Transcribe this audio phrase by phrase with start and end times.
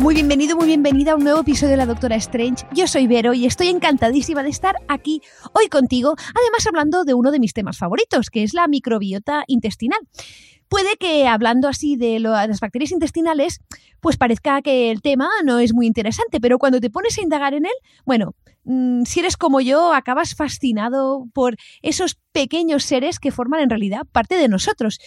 [0.00, 2.64] Muy bienvenido, muy bienvenida a un nuevo episodio de La Doctora Strange.
[2.72, 5.20] Yo soy Vero y estoy encantadísima de estar aquí
[5.52, 10.00] hoy contigo, además hablando de uno de mis temas favoritos, que es la microbiota intestinal.
[10.70, 13.60] Puede que hablando así de las bacterias intestinales,
[14.00, 17.52] pues parezca que el tema no es muy interesante, pero cuando te pones a indagar
[17.52, 17.72] en él,
[18.06, 23.70] bueno, mm, si eres como yo, acabas fascinado por esos pequeños seres que forman en
[23.70, 24.98] realidad parte de nosotros.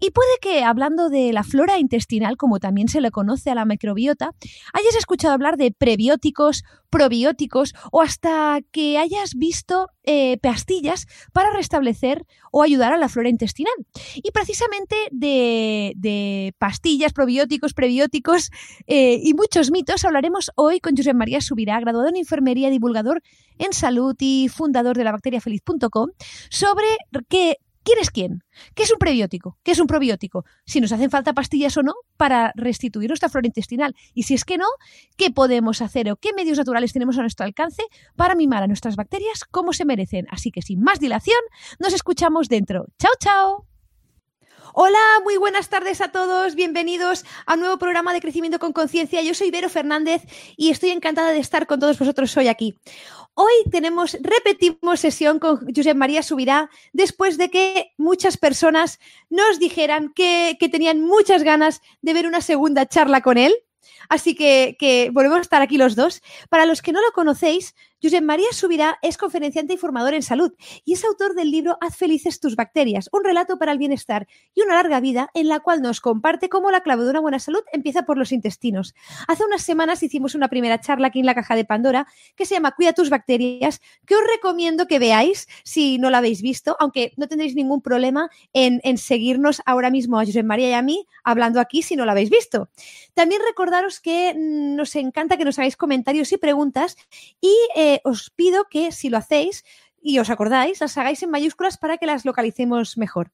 [0.00, 3.64] Y puede que, hablando de la flora intestinal, como también se le conoce a la
[3.64, 4.30] microbiota,
[4.72, 12.24] hayas escuchado hablar de prebióticos, probióticos o hasta que hayas visto eh, pastillas para restablecer
[12.50, 13.74] o ayudar a la flora intestinal.
[14.16, 18.50] Y precisamente de, pastillas, probióticos, prebióticos
[18.86, 22.70] eh, y muchos mitos hablaremos hoy con José María Subirá, graduado en enfermería,
[23.58, 26.10] en salud y fundador de la bacteriafeliz.com,
[26.48, 26.86] sobre
[27.28, 28.44] qué ¿Quién es quién?
[28.74, 29.58] ¿Qué es un prebiótico?
[29.62, 30.44] ¿Qué es un probiótico?
[30.66, 33.96] Si nos hacen falta pastillas o no para restituir nuestra flora intestinal.
[34.12, 34.66] Y si es que no,
[35.16, 37.82] ¿qué podemos hacer o qué medios naturales tenemos a nuestro alcance
[38.16, 40.26] para mimar a nuestras bacterias como se merecen?
[40.30, 41.40] Así que sin más dilación,
[41.78, 42.86] nos escuchamos dentro.
[42.98, 43.69] ¡Chao, chao!
[44.72, 46.54] Hola, muy buenas tardes a todos.
[46.54, 49.20] Bienvenidos a un nuevo programa de Crecimiento con Conciencia.
[49.20, 50.22] Yo soy Vero Fernández
[50.56, 52.78] y estoy encantada de estar con todos vosotros hoy aquí.
[53.34, 60.12] Hoy tenemos, repetimos sesión con Josep María Subirá, después de que muchas personas nos dijeran
[60.14, 63.52] que, que tenían muchas ganas de ver una segunda charla con él.
[64.08, 66.22] Así que, que, volvemos a estar aquí los dos.
[66.48, 70.54] Para los que no lo conocéis, Josep María Subirá es conferenciante y formador en salud
[70.86, 74.62] y es autor del libro Haz felices tus bacterias, un relato para el bienestar y
[74.62, 77.60] una larga vida en la cual nos comparte cómo la clave de una buena salud
[77.72, 78.94] empieza por los intestinos.
[79.28, 82.06] Hace unas semanas hicimos una primera charla aquí en la caja de Pandora
[82.36, 86.40] que se llama Cuida tus bacterias, que os recomiendo que veáis si no la habéis
[86.40, 90.82] visto, aunque no tendréis ningún problema en, seguirnos ahora mismo a Josep María y a
[90.82, 92.70] mí hablando aquí si no la habéis visto.
[93.12, 96.96] También recordaros que nos encanta que nos hagáis comentarios y preguntas
[97.40, 99.64] y eh, os pido que si lo hacéis
[100.02, 103.30] y os acordáis, las hagáis en mayúsculas para que las localicemos mejor.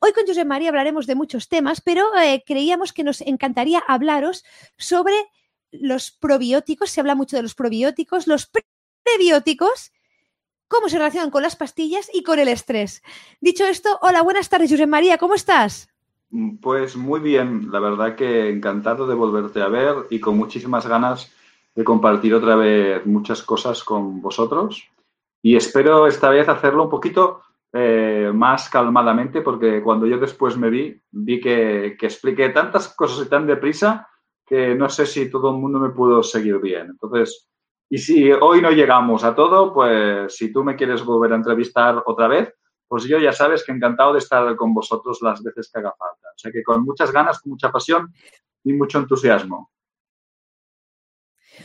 [0.00, 4.44] Hoy con José María hablaremos de muchos temas, pero eh, creíamos que nos encantaría hablaros
[4.76, 5.14] sobre
[5.70, 8.50] los probióticos, se habla mucho de los probióticos, los
[9.02, 9.92] prebióticos,
[10.68, 13.02] cómo se relacionan con las pastillas y con el estrés.
[13.40, 15.88] Dicho esto, hola, buenas tardes, José María, ¿cómo estás?
[16.60, 21.30] Pues muy bien, la verdad que encantado de volverte a ver y con muchísimas ganas
[21.74, 24.88] de compartir otra vez muchas cosas con vosotros
[25.42, 30.70] y espero esta vez hacerlo un poquito eh, más calmadamente porque cuando yo después me
[30.70, 34.06] vi, vi que, que, expliqué tantas cosas y tan deprisa
[34.46, 36.88] que no sé si todo el mundo me pudo seguir bien.
[36.90, 37.48] Entonces,
[37.88, 42.02] y si hoy no llegamos a todo, pues si tú me quieres volver a entrevistar
[42.04, 42.54] otra vez,
[42.86, 46.28] pues yo ya sabes que encantado de estar con vosotros las veces que haga falta.
[46.28, 48.12] O sea que con muchas ganas, con mucha pasión
[48.64, 49.71] y mucho entusiasmo.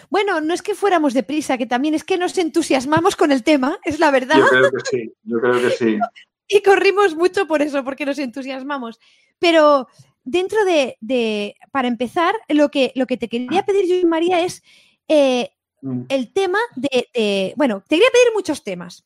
[0.09, 3.77] Bueno, no es que fuéramos deprisa, que también es que nos entusiasmamos con el tema,
[3.83, 4.37] es la verdad.
[4.37, 5.97] Yo creo que sí, yo creo que sí.
[6.49, 9.01] Y corrimos mucho por eso, porque nos entusiasmamos.
[9.37, 9.89] Pero
[10.23, 14.63] dentro de, para empezar, lo que, lo que te quería pedir yo y María es
[15.09, 15.49] eh,
[15.81, 16.03] mm.
[16.07, 19.05] el tema de, bueno, te quería pedir muchos temas,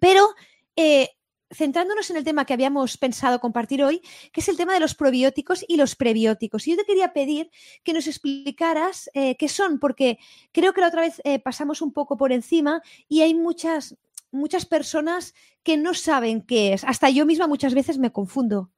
[0.00, 0.28] pero
[0.76, 1.10] eh,
[1.50, 4.00] centrándonos en el tema que habíamos pensado compartir hoy,
[4.32, 6.66] que es el tema de los probióticos y los prebióticos.
[6.66, 7.50] Y yo te quería pedir
[7.84, 10.18] que nos explicaras eh, qué son, porque
[10.52, 13.96] creo que la otra vez eh, pasamos un poco por encima y hay muchas,
[14.32, 16.84] muchas personas que no saben qué es.
[16.84, 18.70] Hasta yo misma muchas veces me confundo.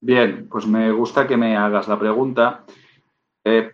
[0.00, 2.64] Bien, pues me gusta que me hagas la pregunta.
[3.44, 3.70] Eh,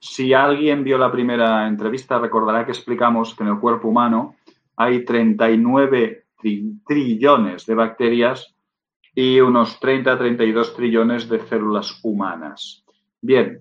[0.00, 4.36] si alguien vio la primera entrevista, recordará que explicamos que en el cuerpo humano
[4.76, 8.54] hay 39 trillones de bacterias
[9.14, 12.84] y unos 30-32 trillones de células humanas.
[13.20, 13.60] Bien,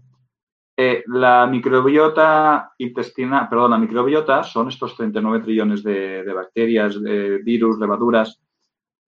[0.79, 7.79] eh, la microbiota intestinal, perdón, la microbiota son estos 39 trillones de, bacterias, de virus,
[7.79, 8.39] levaduras,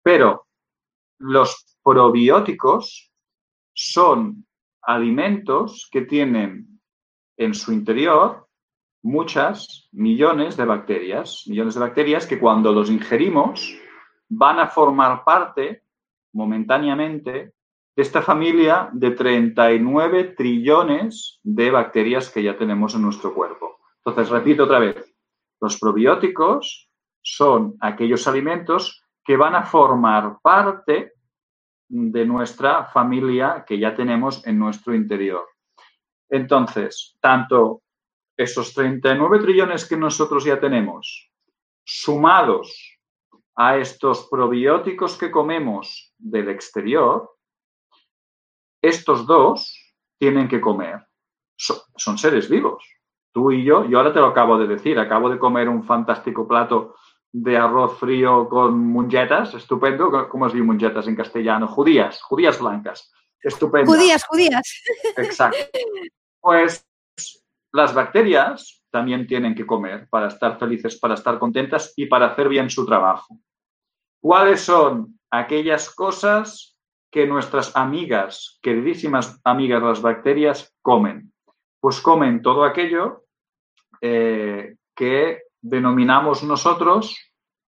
[0.02, 0.48] pero
[1.20, 3.12] los probióticos
[3.72, 4.48] son
[4.82, 6.82] alimentos que tienen
[7.38, 8.49] en su interior
[9.02, 13.78] muchas millones de bacterias, millones de bacterias que cuando los ingerimos
[14.28, 15.84] van a formar parte
[16.34, 17.32] momentáneamente
[17.96, 23.80] de esta familia de 39 trillones de bacterias que ya tenemos en nuestro cuerpo.
[24.04, 25.14] Entonces, repito otra vez,
[25.60, 26.90] los probióticos
[27.22, 31.14] son aquellos alimentos que van a formar parte
[31.90, 35.46] de nuestra familia que ya tenemos en nuestro interior.
[36.30, 37.82] Entonces, tanto
[38.40, 41.30] esos 39 trillones que nosotros ya tenemos,
[41.84, 42.98] sumados
[43.54, 47.36] a estos probióticos que comemos del exterior,
[48.82, 49.78] estos dos
[50.18, 51.06] tienen que comer.
[51.58, 52.82] Son, seres vivos.
[53.34, 56.48] Tú y yo, yo ahora te lo acabo de decir, acabo de comer un fantástico
[56.48, 56.96] plato
[57.34, 60.30] de arroz frío con mungetas, estupendo.
[60.30, 61.68] ¿Cómo es dice mungetas en castellano?
[61.68, 63.12] Judías, judías blancas.
[63.42, 63.92] Estupendo.
[63.92, 64.82] Judías, judías.
[65.18, 65.58] Exacto.
[66.40, 66.89] Pues
[67.72, 72.50] las bacterias también tienen que comer para estar felices, para estar contentas y para hacer
[72.50, 73.38] bien su trabajo.
[74.22, 76.78] ¿Cuáles son aquellas cosas
[77.12, 81.32] que nuestras amigas, queridísimas amigas las bacterias, comen?
[81.80, 83.26] Pues comen todo aquello
[84.02, 87.16] eh, que denominamos nosotros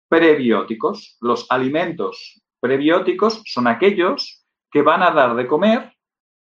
[0.08, 1.16] prebióticos.
[1.20, 5.92] Los alimentos prebióticos son aquellos que van a dar de comer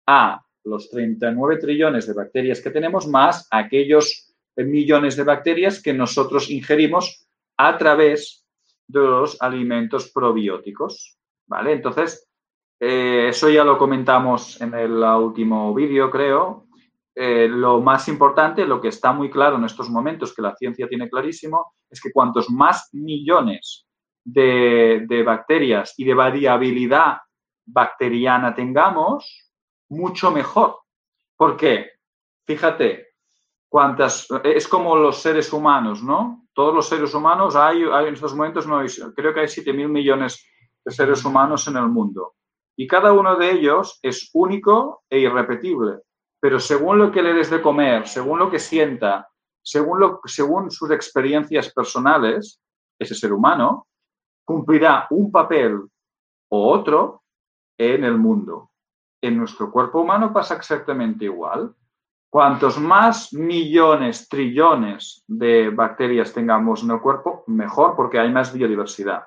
[0.07, 6.51] a los 39 trillones de bacterias que tenemos más aquellos millones de bacterias que nosotros
[6.51, 7.27] ingerimos
[7.57, 8.47] a través
[8.87, 11.17] de los alimentos probióticos.
[11.47, 11.73] ¿Vale?
[11.73, 12.29] Entonces,
[12.79, 16.67] eh, eso ya lo comentamos en el último vídeo, creo.
[17.15, 20.89] Eh, lo más importante, lo que está muy claro en estos momentos, que la ciencia
[20.89, 23.87] tiene clarísimo, es que cuantos más millones
[24.25, 27.19] de, de bacterias y de variabilidad
[27.67, 29.50] bacteriana tengamos,
[29.91, 30.79] mucho mejor.
[31.37, 31.91] ¿Por qué?
[32.47, 33.09] Fíjate,
[33.69, 36.47] cuántas, es como los seres humanos, ¿no?
[36.53, 38.83] Todos los seres humanos, hay, hay en estos momentos, no,
[39.15, 40.47] creo que hay 7 mil millones
[40.85, 42.35] de seres humanos en el mundo.
[42.77, 46.01] Y cada uno de ellos es único e irrepetible.
[46.41, 49.29] Pero según lo que le des de comer, según lo que sienta,
[49.63, 52.61] según, lo, según sus experiencias personales,
[52.99, 53.87] ese ser humano
[54.45, 55.83] cumplirá un papel
[56.49, 57.23] o otro
[57.77, 58.70] en el mundo
[59.21, 61.75] en nuestro cuerpo humano pasa exactamente igual.
[62.31, 69.25] Cuantos más millones, trillones de bacterias tengamos en el cuerpo, mejor porque hay más biodiversidad.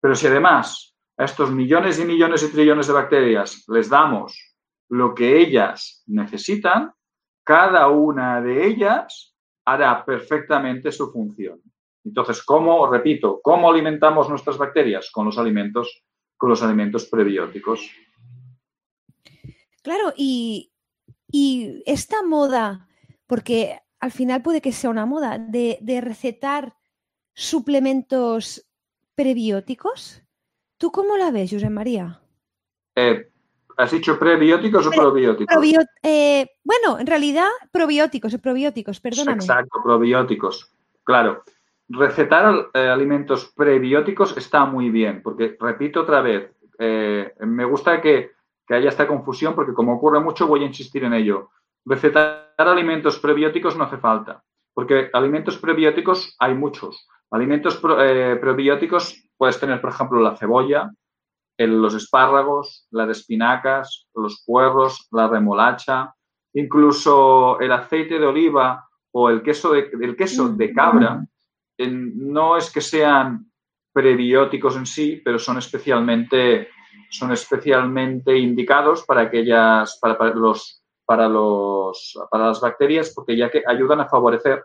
[0.00, 4.56] Pero si además a estos millones y millones y trillones de bacterias les damos
[4.88, 6.92] lo que ellas necesitan,
[7.44, 9.34] cada una de ellas
[9.64, 11.60] hará perfectamente su función.
[12.04, 15.10] Entonces, ¿cómo, repito, cómo alimentamos nuestras bacterias?
[15.10, 16.04] Con los alimentos,
[16.36, 17.90] con los alimentos prebióticos.
[19.84, 20.70] Claro, y,
[21.84, 22.88] esta moda,
[23.26, 26.74] porque al final puede que sea una moda, de, recetar
[27.34, 28.66] suplementos
[29.14, 30.22] prebióticos,
[30.78, 32.20] ¿tú cómo la ves, José María?
[32.96, 33.30] Eh,
[33.76, 35.54] ¿Has dicho prebióticos o probióticos?
[36.02, 39.36] Eh, bueno, en realidad probióticos, probióticos, perdóname.
[39.36, 40.72] Exacto, probióticos.
[41.02, 41.44] Claro.
[41.88, 48.33] Recetar eh, alimentos prebióticos está muy bien, porque repito otra vez, me gusta que
[48.66, 51.50] que haya esta confusión, porque como ocurre mucho, voy a insistir en ello.
[51.84, 54.42] Recetar alimentos prebióticos no hace falta,
[54.72, 57.06] porque alimentos prebióticos hay muchos.
[57.30, 60.90] Alimentos eh, prebióticos puedes tener, por ejemplo, la cebolla,
[61.58, 66.14] los espárragos, las espinacas, los puerros, la remolacha,
[66.54, 71.24] incluso el aceite de oliva o el queso de, el queso de cabra.
[71.78, 73.50] no es que sean
[73.92, 76.68] prebióticos en sí, pero son especialmente
[77.10, 83.62] son especialmente indicados para aquellas, para, los, para, los, para las bacterias, porque ya que
[83.66, 84.64] ayudan a favorecer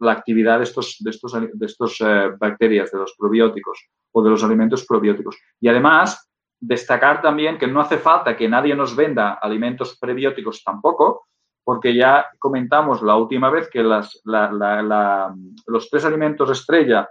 [0.00, 4.30] la actividad de estos, de estos, de estos eh, bacterias, de los probióticos o de
[4.30, 5.36] los alimentos probióticos.
[5.60, 6.28] Y además,
[6.60, 11.26] destacar también que no hace falta que nadie nos venda alimentos prebióticos tampoco,
[11.62, 17.08] porque ya comentamos la última vez que las, los tres alimentos estrella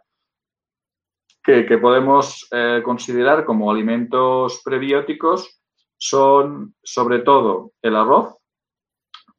[1.43, 5.61] que, podemos eh, considerar como alimentos prebióticos
[5.97, 8.37] son sobre todo el arroz,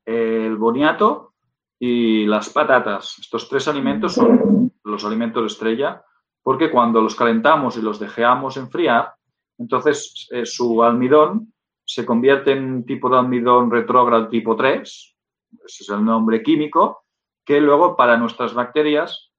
[0.04, 1.32] el boniato
[1.78, 3.18] y las patatas.
[3.18, 6.04] Estos tres alimentos son los alimentos estrella
[6.42, 9.14] porque cuando los calentamos y los dejamos enfriar,
[9.58, 11.54] entonces eh, su almidón
[11.86, 17.04] se convierte en un tipo de almidón retrógrado tipo 3, ese es el nombre químico,
[17.44, 19.32] que luego para nuestras bacterias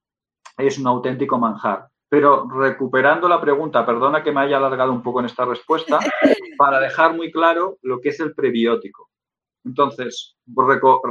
[0.58, 1.90] es un auténtico manjar.
[2.10, 6.00] Pero recuperando la pregunta, perdona que me haya alargado un poco en esta respuesta,
[6.58, 9.10] para dejar muy claro lo que es el prebiótico.
[9.66, 10.38] Entonces,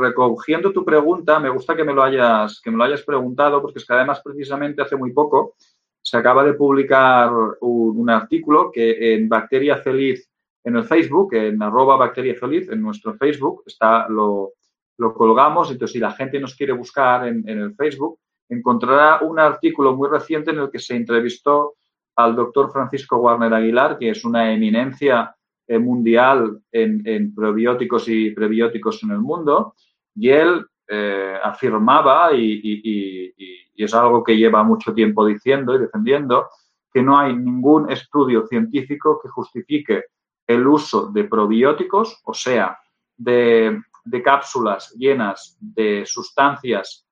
[0.01, 3.81] recogiendo tu pregunta, me gusta que me lo hayas, que me lo hayas preguntado, porque
[3.81, 5.57] es que además precisamente hace muy poco
[6.05, 10.31] se acaba de publicar un, artículo que en Bacteria Feliz,
[10.63, 14.53] en el Facebook, en arroba Bacteria Feliz, en nuestro Facebook, está, lo,
[15.15, 15.71] colgamos.
[15.71, 20.51] Entonces, si la gente nos quiere buscar en, el Facebook, encontrará un artículo muy reciente
[20.51, 21.75] en el que se entrevistó
[22.17, 25.35] al doctor Francisco Warner Aguilar, que es una eminencia
[25.67, 29.75] eh, mundial en, probióticos y prebióticos en el mundo,
[30.15, 33.33] y él eh, afirmaba, y,
[33.77, 36.49] es algo que lleva mucho tiempo diciendo y defendiendo,
[36.93, 40.05] que no hay ningún estudio científico que justifique
[40.47, 42.79] el uso de probióticos, o sea,
[43.17, 43.81] de,
[44.23, 47.04] cápsulas llenas de sustancias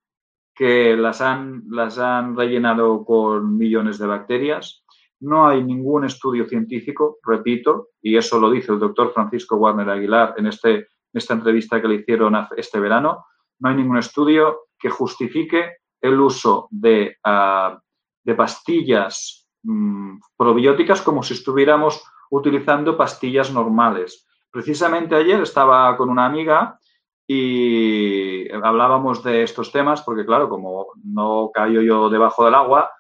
[0.63, 4.85] que las han, las han rellenado con millones de bacterias.
[5.19, 10.35] No hay ningún estudio científico, repito, y eso lo dice el doctor Francisco Warner Aguilar
[10.37, 13.27] en, este, esta entrevista que le hicieron este verano,
[13.59, 17.77] no hay ningún estudio que justifique el uso de, ah,
[18.23, 24.29] de pastillas mm, probióticas como si estuviéramos utilizando pastillas normales.
[24.49, 26.79] Precisamente ayer estaba con una amiga
[27.27, 32.91] y hablábamos de estos temas porque, claro, como no cayó yo debajo del agua,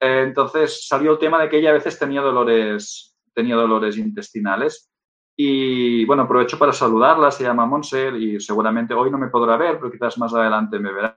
[0.00, 4.90] eh, entonces salió el tema de que ella a veces tenía dolores, tenía dolores intestinales
[5.36, 9.78] y bueno, aprovecho para saludarla, se llama Monser y seguramente hoy no me podrá ver,
[9.78, 11.16] pero quizás más adelante me verá.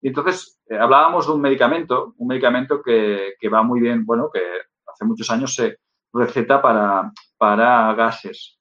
[0.00, 4.30] Y entonces eh, hablábamos de un medicamento, un medicamento que, que, va muy bien, bueno,
[4.32, 4.40] que
[4.86, 5.78] hace muchos años se
[6.12, 8.55] receta para, para gases.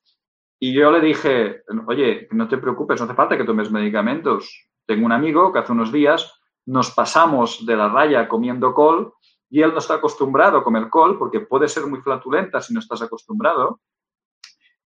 [0.60, 4.70] Y yo le dije, oye, no te preocupes, no hace falta que tomes medicamentos.
[4.86, 9.14] Tengo un amigo que hace unos días nos pasamos de la raya comiendo col
[9.50, 12.80] y él no está acostumbrado a comer col porque puede ser muy flatulenta si no
[12.80, 13.82] estás acostumbrado.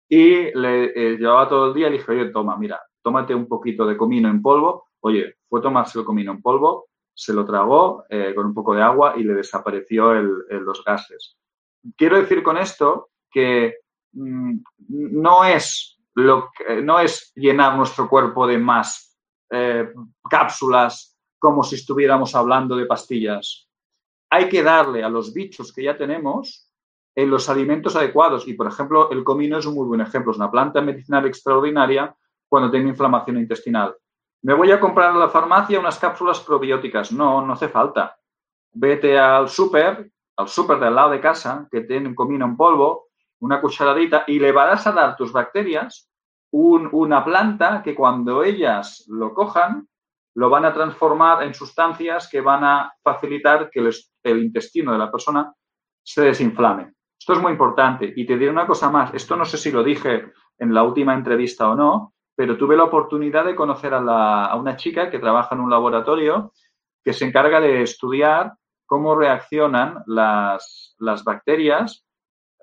[0.08, 3.46] Y le eh, llevaba todo el día y le dije, oye, toma, mira, tómate un
[3.46, 4.88] poquito de comino en polvo.
[5.00, 8.82] Oye, fue tomarse el comino en polvo, se lo tragó eh, con un poco de
[8.82, 11.36] agua y le desapareció los gases.
[11.96, 13.76] Quiero decir con esto que
[14.12, 19.16] no, es lo que, no es llenar nuestro cuerpo de más
[19.50, 19.92] eh,
[20.28, 23.68] cápsulas como si estuviéramos hablando de pastillas.
[24.30, 26.68] Hay que darle a los bichos que ya tenemos
[27.14, 28.46] en los alimentos adecuados.
[28.46, 30.32] Y, por ejemplo, el comino es un muy buen ejemplo.
[30.32, 32.14] Es una planta medicinal extraordinaria
[32.48, 33.96] cuando tiene inflamación intestinal.
[34.42, 37.10] ¿Me voy a comprar en la farmacia unas cápsulas probióticas?
[37.10, 38.16] No, no hace falta.
[38.72, 43.07] Vete al súper, al súper del lado de casa, que tiene un comino en polvo,
[43.40, 46.08] una cucharadita, y le vas a dar tus bacterias
[46.50, 49.86] una planta que cuando ellas lo cojan,
[50.34, 53.90] lo van a transformar en sustancias que van a facilitar que
[54.22, 55.52] el intestino de la persona
[56.02, 56.92] se desinflame.
[57.18, 58.12] Esto es muy importante.
[58.14, 59.12] Y te diré una cosa más.
[59.12, 62.84] Esto no sé si lo dije en la última entrevista o no, pero tuve la
[62.84, 66.52] oportunidad de conocer a, una chica que trabaja en un laboratorio
[67.04, 68.54] que se encarga de estudiar
[68.86, 72.06] cómo reaccionan las, bacterias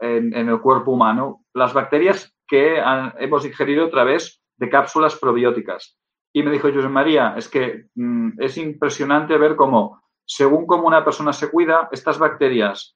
[0.01, 1.43] en, el cuerpo humano.
[1.53, 2.81] Las bacterias que
[3.19, 5.97] hemos ingerido a través de cápsulas probióticas.
[6.33, 11.05] Y me dijo José María, es que mm, es impresionante ver cómo, según cómo una
[11.05, 12.95] persona se cuida, estas bacterias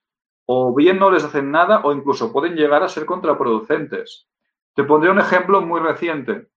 [0.51, 4.27] o bien no les hacen nada o incluso pueden llegar a ser contraproducentes.
[4.73, 6.47] Te pondré un ejemplo muy reciente.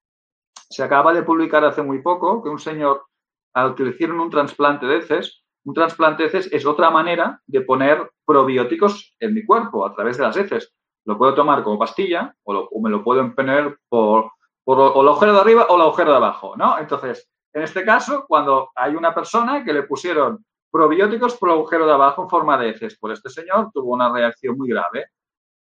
[0.70, 3.04] Se acaba de publicar hace muy poco que un señor
[3.52, 7.40] al que le hicieron un trasplante de heces, un trasplante de heces es otra manera
[7.46, 10.72] de poner probióticos en mi cuerpo a través de las heces.
[11.04, 14.32] Lo puedo tomar como pastilla o, me lo puedo poner por,
[14.64, 16.78] por agujero de arriba o el agujero de abajo, ¿no?
[16.78, 21.84] Entonces, en este caso, cuando hay una persona que le pusieron Probióticos por el agujero
[21.84, 22.96] de abajo en forma de heces.
[22.96, 25.10] Por este señor tuvo una reacción muy grave.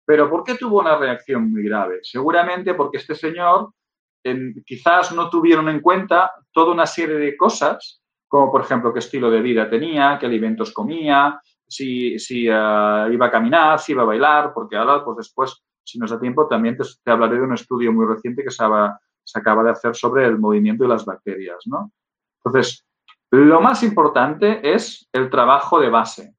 [0.05, 2.01] ¿Pero por qué tuvo una reacción muy grave?
[2.03, 3.73] Seguramente porque este señor
[4.67, 8.00] quizás no tuvieron en cuenta toda una serie de cosas,
[8.31, 13.27] como por ejemplo qué estilo de vida tenía, qué alimentos comía, si, si eh, iba
[13.27, 16.77] a caminar, si iba a bailar, porque ahora, pues después, si nos da tiempo, también
[16.77, 18.63] te, hablaré de un estudio muy reciente que se,
[19.25, 21.91] se, acaba de hacer sobre el movimiento de las bacterias, ¿no?
[22.45, 22.87] Entonces,
[23.33, 26.37] lo más importante es el trabajo de base,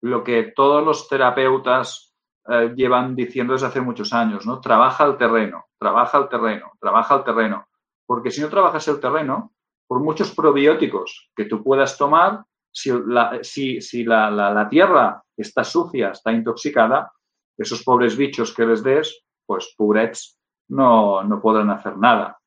[0.00, 2.14] lo que todos los terapeutas
[2.48, 4.60] eh, llevan diciendo desde hace muchos años, ¿no?
[4.60, 7.66] Trabaja el terreno, trabaja el terreno, trabaja el terreno.
[8.06, 9.52] Porque si no trabajas el terreno,
[9.92, 16.32] por muchos probióticos que tú puedas tomar, si la, si, la, tierra está sucia, está
[16.32, 17.12] intoxicada,
[17.58, 22.40] esos pobres bichos que les des, pues pobrets, no, no podrán hacer nada.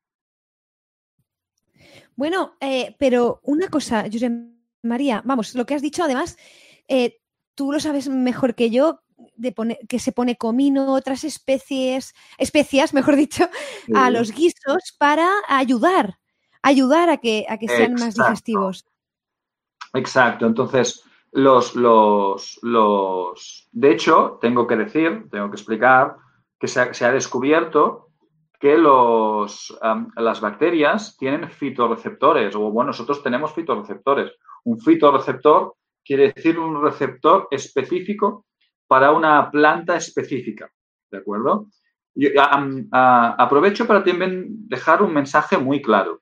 [2.16, 4.32] Bueno, eh, pero una cosa, José
[4.82, 6.40] María, vamos, lo que has dicho además
[6.88, 7.20] eh,
[7.54, 9.04] tú lo sabes mejor que yo,
[9.36, 9.54] de
[9.88, 13.48] que se pone comino, otras especies, especias, mejor dicho,
[13.94, 16.18] a los guisos para ayudar,
[16.66, 18.86] ayudar a que, a que sean más digestivos.
[19.94, 26.16] Exacto, entonces los, los, los, de hecho, tengo que decir, tengo que explicar
[26.60, 28.10] que se ha, descubierto
[28.60, 29.78] que los,
[30.16, 34.32] las bacterias tienen fitorreceptores, o bueno, nosotros tenemos fitorreceptores.
[34.64, 38.46] Un fitorreceptor quiere decir un receptor específico
[38.88, 40.72] para una planta específica,
[41.12, 41.68] ¿de acuerdo?
[42.92, 46.22] aprovecho para también dejar un mensaje muy claro.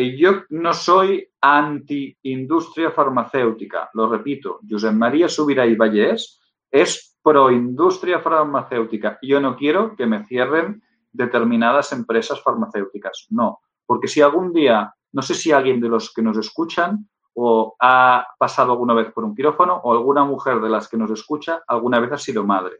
[0.00, 6.40] Eh, yo no soy anti-industria farmacéutica, lo repito, José María Subirá y Vallés
[6.70, 9.18] es pro-industria farmacéutica.
[9.20, 15.20] Yo no quiero que me cierren determinadas empresas farmacéuticas, no, porque si algún día, no
[15.20, 19.34] sé si alguien de los que nos escuchan o ha pasado alguna vez por un
[19.34, 22.76] quirófano o alguna mujer de las que nos escucha alguna vez ha sido madre.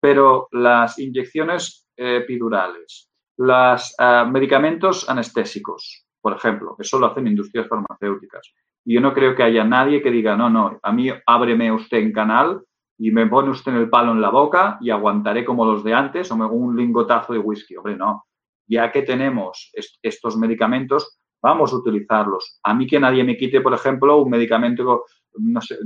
[0.00, 8.52] Pero las inyecciones epidurales, los eh, medicamentos anestésicos, por ejemplo, eso lo hacen industrias farmacéuticas.
[8.84, 11.98] Y yo no creo que haya nadie que diga, no, no, a mí ábreme usted
[11.98, 12.62] en canal
[12.98, 16.30] y me pone usted el palo en la boca y aguantaré como los de antes
[16.30, 17.76] o me hago un lingotazo de whisky.
[17.76, 18.24] Hombre, no.
[18.66, 19.70] Ya que tenemos
[20.02, 22.58] estos medicamentos, vamos a utilizarlos.
[22.64, 25.78] A mí que nadie me quite, por ejemplo, un medicamento, no sé,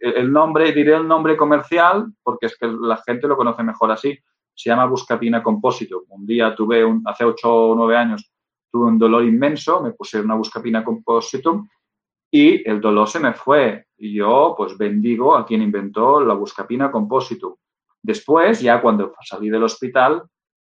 [0.00, 4.18] el nombre, diré el nombre comercial, porque es que la gente lo conoce mejor así.
[4.54, 6.04] Se llama Buscapina Compósito.
[6.08, 8.31] Un día tuve, un, hace 8 o 9 años,
[8.72, 11.68] tuve un dolor inmenso, me puse una Buscapina Compositum
[12.30, 13.86] y el dolor se me fue.
[13.98, 17.54] Y yo, pues, bendigo a quien inventó la Buscapina Compositum.
[18.02, 20.22] Después, ya cuando salí del hospital,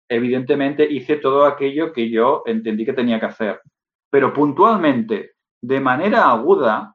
[0.09, 3.61] evidentemente hice todo aquello que yo entendí que tenía que hacer
[4.13, 6.95] pero puntualmente, de manera aguda,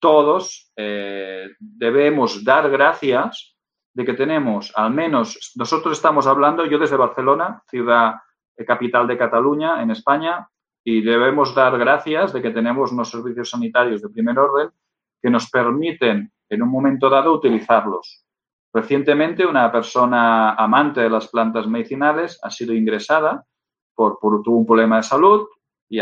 [0.00, 3.56] todos eh, debemos dar gracias
[3.92, 8.14] de que tenemos, al menos, nosotros estamos hablando, yo desde Barcelona, ciudad
[8.64, 10.48] capital de Cataluña, en España,
[10.84, 14.70] y debemos dar gracias de que tenemos unos servicios sanitarios de primer orden
[15.22, 18.24] que nos permiten, en un momento dado, utilizarlos.
[18.72, 23.44] Recientemente, una persona amante de las plantas medicinales ha sido ingresada
[23.94, 25.46] por, por tuvo un problema de salud,
[25.90, 25.98] y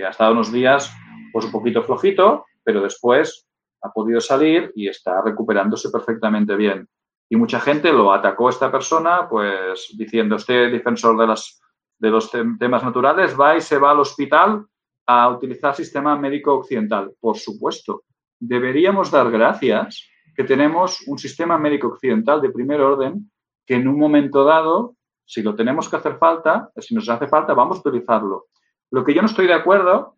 [0.00, 0.92] ha, estado unos días
[1.32, 3.46] pues un poquito flojito, pero después
[3.82, 6.88] ha podido salir y está recuperándose perfectamente bien.
[7.28, 11.60] Y mucha gente lo atacó esta persona, pues diciendo, este defensor de, las,
[11.98, 14.64] de los temas naturales va y se va al hospital
[15.06, 17.12] a utilizar sistema médico occidental.
[17.20, 18.02] Por supuesto,
[18.38, 23.30] deberíamos dar gracias que tenemos un sistema médico occidental de primer orden
[23.66, 27.54] que en un momento dado, si lo tenemos que hacer falta, si nos hace falta,
[27.54, 28.46] vamos a utilizarlo.
[28.90, 30.16] Lo que yo no estoy de acuerdo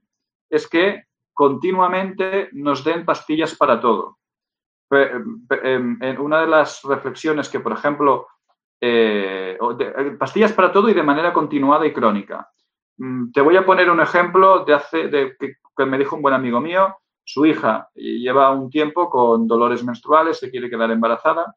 [0.49, 4.19] es que continuamente nos den pastillas para todo.
[4.91, 8.27] Em, una de las reflexiones que, por ejemplo,
[8.81, 12.51] eh, eh, pastillas para todo y de manera continuada y crónica.
[12.99, 16.61] Mm, te voy a poner un ejemplo de, hace, que, me dijo un buen amigo
[16.61, 16.97] mío.
[17.25, 21.55] Su hija lleva un tiempo con dolores menstruales, se quiere quedar embarazada.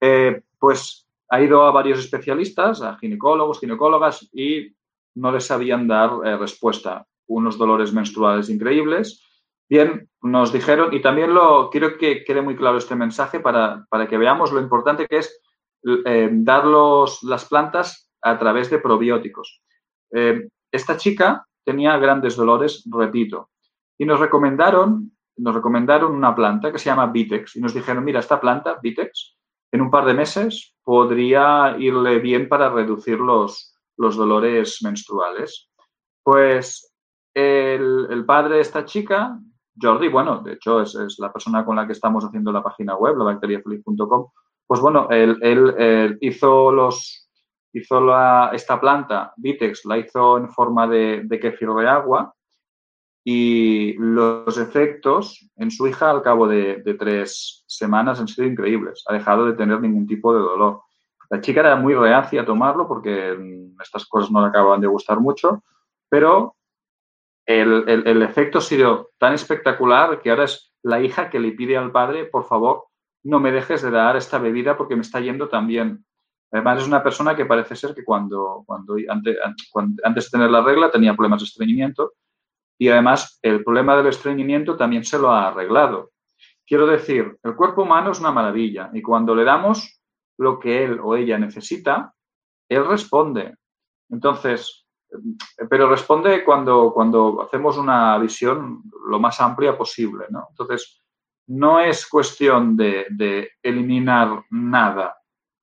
[0.00, 4.74] Eh, pues ha ido a varios especialistas, a ginecólogos, ginecólogas, y
[5.14, 7.06] no les sabían dar eh, respuesta.
[7.26, 9.22] Unos dolores menstruales increíbles.
[9.68, 14.18] Bien, nos dijeron, y también lo quiero que quede muy claro este mensaje para, que
[14.18, 15.40] veamos lo importante que es
[16.04, 19.62] eh, dar las plantas a través de probióticos.
[20.12, 23.50] Eh, esta chica tenía grandes dolores, repito,
[23.98, 28.20] y nos recomendaron, nos recomendaron una planta que se llama Vitex y nos dijeron, mira,
[28.20, 29.36] esta planta, Vitex,
[29.72, 35.70] en un par de meses podría irle bien para reducir los, los dolores menstruales.
[36.22, 36.94] Pues
[37.34, 39.38] el, padre de esta chica,
[39.80, 43.16] Jordi, bueno, de hecho es, la persona con la que estamos haciendo la página web,
[43.16, 44.28] la bacteriafeliz.com,
[44.66, 47.28] pues bueno, él, hizo los
[47.72, 52.34] hizo la, esta planta, Vitex, la hizo en forma de, de kefir de agua
[53.24, 59.02] y los efectos en su hija al cabo de, tres semanas han sido increíbles.
[59.08, 60.82] Ha dejado de tener ningún tipo de dolor.
[61.30, 64.88] La chica era muy reacia a tomarlo porque mm, estas cosas no le acababan de
[64.88, 65.64] gustar mucho,
[66.10, 66.54] pero
[67.46, 71.92] el, efecto ha sido tan espectacular que ahora es la hija que le pide al
[71.92, 72.84] padre, por favor,
[73.24, 76.04] no me dejes de dar esta bebida porque me está yendo tan bien.
[76.52, 79.36] Además, es una persona que parece ser que cuando, cuando, antes,
[80.04, 82.12] antes de tener la regla tenía problemas de estreñimiento
[82.78, 86.12] y además el problema del estreñimiento también se lo ha arreglado.
[86.66, 90.00] Quiero decir, el cuerpo humano es una maravilla y cuando le damos
[90.38, 92.14] lo que él o ella necesita,
[92.68, 93.54] él responde.
[94.10, 94.86] Entonces,
[95.68, 100.46] pero responde cuando, cuando hacemos una visión lo más amplia posible, ¿no?
[100.50, 101.03] Entonces,
[101.46, 105.16] no es cuestión de, eliminar nada,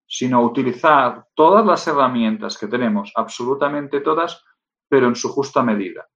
[0.06, 4.44] sino utilizar todas las herramientas que tenemos, absolutamente todas,
[4.88, 6.08] pero en su justa medida.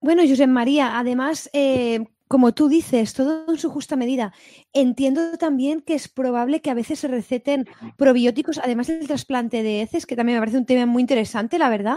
[0.00, 4.32] Bueno, José María, además, eh, como tú dices, todo en su justa medida.
[4.72, 9.82] Entiendo también que es probable que a veces se receten probióticos, además del trasplante de
[9.82, 11.96] heces, que también me parece un tema muy interesante, la verdad,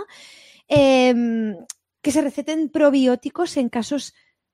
[0.67, 1.55] em,
[2.01, 4.13] que se receten probióticos en casos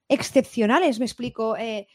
[0.10, 1.56] excepcionales, me explico.
[1.58, 1.88] Eh,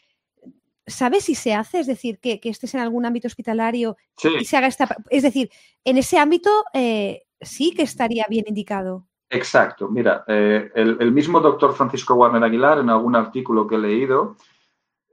[0.87, 1.79] ¿Sabes si se hace?
[1.79, 3.97] Es decir, que, estés en algún ámbito hospitalario
[4.39, 4.97] y se haga esta...
[5.09, 5.49] Es decir,
[5.85, 9.07] en ese ámbito eh, sí que estaría bien indicado.
[9.29, 9.87] Exacto.
[9.87, 14.35] Mira, eh, el, mismo doctor Francisco Warner Aguilar, en algún artículo que he leído,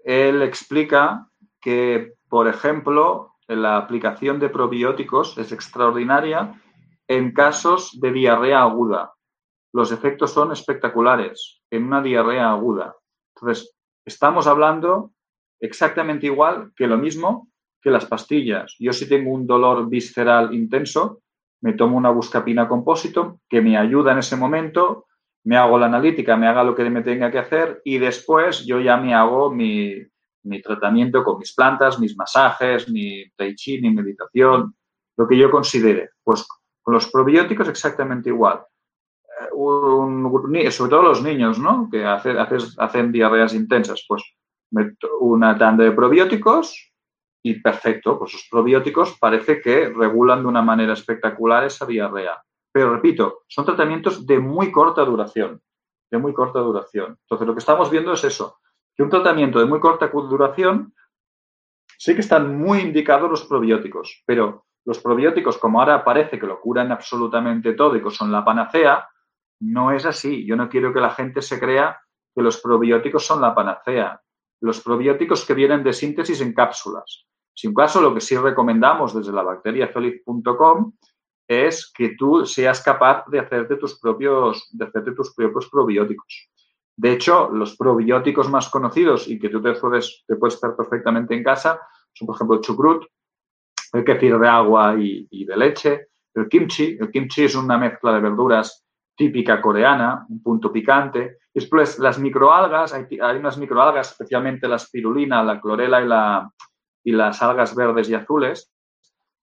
[0.05, 1.29] él explica
[1.61, 6.61] que, por ejemplo, la aplicación de probióticos es extraordinaria
[7.07, 9.15] en casos de diarrea aguda.
[9.73, 12.97] Los efectos son espectaculares en una diarrea aguda.
[13.35, 15.13] Entonces, estamos hablando
[15.61, 17.49] exactamente igual que lo mismo
[17.81, 18.75] que las pastillas.
[18.79, 21.23] Yo si tengo un dolor visceral intenso,
[21.61, 25.07] me tomo una buscapina compósito que me ayuda en ese momento,
[25.45, 28.81] me hago la analítica, me haga lo que me tenga que hacer y después yo
[28.81, 30.07] ya me hago mi,
[30.63, 34.75] tratamiento con mis plantas, mis masajes, mi tai chi, mi meditación,
[35.17, 36.11] lo que yo considere.
[36.23, 36.47] Pues
[36.83, 38.63] con los probióticos exactamente igual.
[39.51, 41.89] Sobre todo los niños, ¿no?
[41.91, 44.05] Que hacen diarreas intensas.
[44.09, 44.23] Pues
[45.21, 46.93] una tanda de probióticos
[47.43, 52.43] y perfecto, pues los probióticos parece que regulan de una manera espectacular esa diarrea.
[52.71, 55.63] Pero repito, son tratamientos de muy corta duración,
[56.11, 57.17] de muy corta duración.
[57.23, 58.59] Entonces lo que estamos viendo es eso,
[58.95, 60.93] que un tratamiento de muy corta duración
[61.97, 66.61] sí que están muy indicados los probióticos, pero los probióticos, como ahora parece que lo
[66.61, 69.09] curan absolutamente todo y que son la panacea,
[69.61, 70.47] no es así.
[70.47, 72.01] Yo no quiero que la gente se crea
[72.35, 74.21] que los probióticos son la panacea
[74.61, 77.27] los probióticos que vienen de síntesis en cápsulas.
[77.55, 80.93] Sin caso, lo que sí recomendamos desde la bacteriafeliz.com
[81.47, 86.51] es que tú seas capaz de hacerte tus propios, de hacerte tus propios probióticos.
[86.97, 91.35] De hecho, los probióticos más conocidos y que tú te puedes, te puedes hacer perfectamente
[91.35, 91.81] en casa
[92.13, 93.05] son, por ejemplo, el chucrut,
[93.93, 96.99] el kefir de agua y, y de leche, el kimchi.
[97.01, 98.85] El kimchi es una mezcla de verduras
[99.19, 101.39] típica coreana, un punto picante.
[101.53, 106.51] Después, las microalgas, hay, unas microalgas, especialmente la spirulina, la clorela y, la,
[107.03, 108.73] y las algas verdes y azules,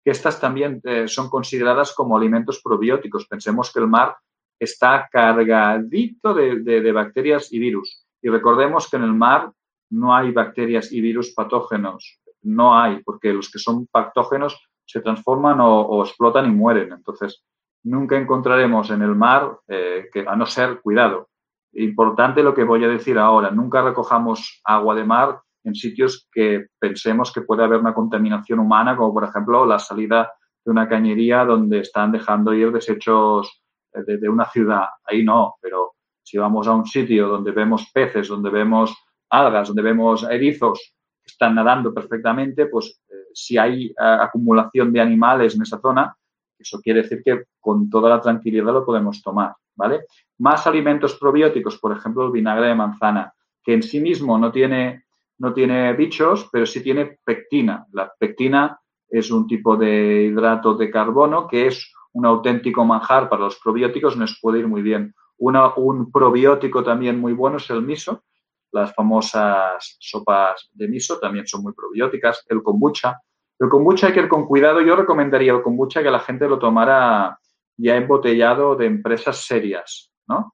[0.05, 3.25] que estas también eh, son consideradas como alimentos probióticos.
[3.27, 4.15] Pensemos que el mar
[4.59, 8.05] está cargadito de, de, bacterias y virus.
[8.21, 9.51] Y recordemos que en el mar
[9.89, 12.19] no hay bacterias y virus patógenos.
[12.43, 16.91] No hay, porque los que son patógenos se transforman o, o explotan y mueren.
[16.91, 17.43] Entonces,
[17.83, 21.29] nunca encontraremos en el mar, eh, que, a no ser, cuidado,
[21.73, 26.67] importante lo que voy a decir ahora, nunca recojamos agua de mar en sitios que
[26.79, 30.31] pensemos que puede haber una contaminación humana, como por ejemplo la salida
[30.63, 34.85] de una cañería donde están dejando ir desechos de, de una ciudad.
[35.05, 35.93] Ahí no, pero
[36.23, 38.95] si vamos a un sitio donde vemos peces, donde vemos
[39.29, 45.01] algas, donde vemos erizos que están nadando perfectamente, pues eh, si hay eh, acumulación de
[45.01, 46.15] animales en esa zona,
[46.63, 50.05] eso quiere decir que con toda la tranquilidad lo podemos tomar, ¿vale?
[50.39, 55.05] Más alimentos probióticos, por ejemplo, el vinagre de manzana, que en sí mismo no tiene,
[55.37, 57.85] no tiene bichos, pero sí tiene pectina.
[57.91, 63.43] La pectina es un tipo de hidrato de carbono que es un auténtico manjar para
[63.43, 65.13] los probióticos, nos puede ir muy bien.
[65.37, 68.23] un probiótico también muy bueno es el miso.
[68.71, 72.43] Las famosas sopas de miso también son muy probióticas.
[72.47, 73.19] El kombucha,
[73.63, 74.81] el kombucha hay que ir con cuidado.
[74.81, 77.39] Yo recomendaría el kombucha que la gente lo tomara
[77.77, 80.53] ya embotellado de empresas serias, ¿no?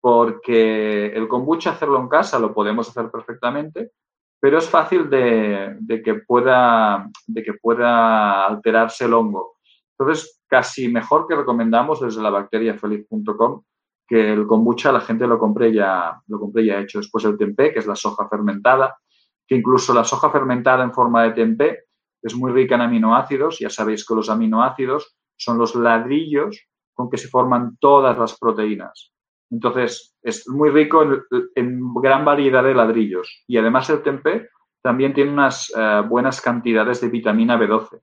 [0.00, 3.90] Porque el kombucha hacerlo en casa lo podemos hacer perfectamente,
[4.40, 7.10] pero es fácil de, que, pueda,
[8.46, 9.56] alterarse el hongo.
[9.98, 13.62] Entonces, casi mejor que recomendamos desde la bacteriafeliz.com
[14.08, 17.00] que el kombucha la gente lo compre ya, lo compre ya hecho.
[17.00, 18.96] Después el tempeh, que es la soja fermentada,
[19.46, 21.85] que incluso la soja fermentada en forma de tempeh
[22.22, 23.58] es muy rica en aminoácidos.
[23.58, 29.12] Ya sabéis que los aminoácidos son los ladrillos con que se forman todas las proteínas.
[29.50, 31.04] Entonces, es muy rico
[31.54, 33.44] en, gran variedad de ladrillos.
[33.46, 34.48] Y además el tempeh
[34.82, 38.00] también tiene unas eh, buenas cantidades de vitamina B12,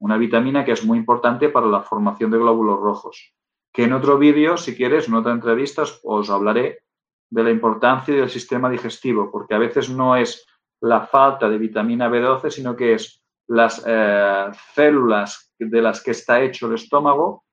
[0.00, 3.34] una vitamina que es muy importante para la formación de glóbulos rojos.
[3.72, 6.80] Que en otro vídeo, si quieres, en otra entrevista, os hablaré
[7.30, 10.46] de la importancia del sistema digestivo, porque a veces no es
[10.82, 16.40] la falta de vitamina B12, sino que es las eh, células de las que está
[16.40, 17.44] hecho el estómago,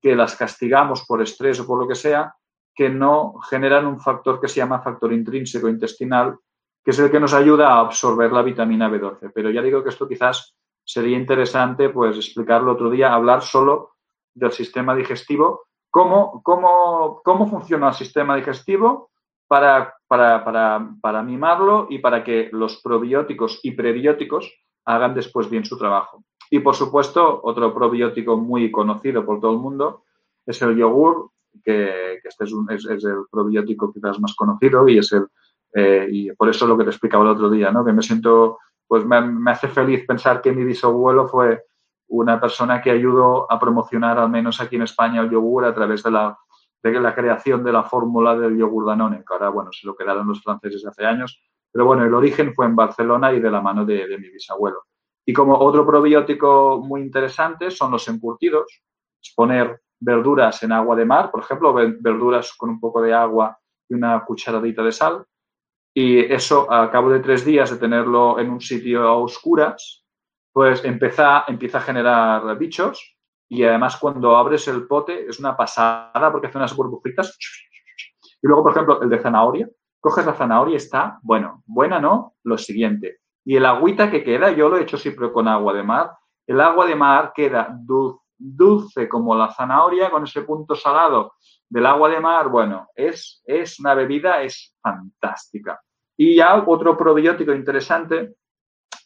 [0.00, 2.34] que las castigamos por estrés o por lo que sea,
[2.74, 6.36] que no generan un factor que se llama factor intrínseco intestinal,
[6.84, 9.32] que es el que nos ayuda a absorber la vitamina B12.
[9.34, 10.54] Pero ya digo que esto quizás
[10.84, 13.94] sería interesante pues explicarlo otro día, hablar solo
[14.34, 19.10] del sistema digestivo, cómo, cómo, cómo funciona el sistema digestivo
[19.46, 24.52] para, para, para, para mimarlo y para que los probióticos y prebióticos
[24.84, 26.24] hagan después bien su trabajo.
[26.50, 30.04] Y por supuesto, otro probiótico muy conocido por todo el mundo
[30.46, 31.30] es el yogur,
[31.64, 35.26] que, este es, el probiótico quizás más conocido y es el
[35.74, 37.84] eh, y por eso lo que te explicaba el otro día, ¿no?
[37.84, 41.64] Que me siento, pues me, me, hace feliz pensar que mi bisabuelo fue
[42.08, 46.04] una persona que ayudó a promocionar al menos aquí en España el yogur a través
[46.04, 46.38] de la,
[46.80, 50.28] de la creación de la fórmula del yogur Danone, que ahora, bueno, se lo quedaron
[50.28, 51.42] los franceses hace años,
[51.74, 54.84] pero bueno, el origen fue en Barcelona y de la mano de, mi bisabuelo.
[55.26, 58.80] Y como otro probiótico muy interesante son los encurtidos,
[59.20, 63.58] es poner verduras en agua de mar, por ejemplo, verduras con un poco de agua
[63.88, 65.26] y una cucharadita de sal,
[65.92, 70.04] y eso, a cabo de tres días de tenerlo en un sitio a oscuras,
[70.52, 73.16] pues empieza, empieza a generar bichos
[73.48, 77.36] y además cuando abres el pote es una pasada porque hace unas burbujitas.
[78.40, 79.68] Y luego, por ejemplo, el de zanahoria.
[80.04, 83.20] Coges la zanahoria y está, bueno, buena no, lo siguiente.
[83.42, 86.12] Y el agüita que queda, yo lo he hecho siempre con agua de mar,
[86.46, 91.32] el agua de mar queda dulce, dulce como la zanahoria con ese punto salado
[91.70, 95.80] del agua de mar, bueno, es, es una bebida, es fantástica.
[96.18, 98.34] Y ya otro probiótico interesante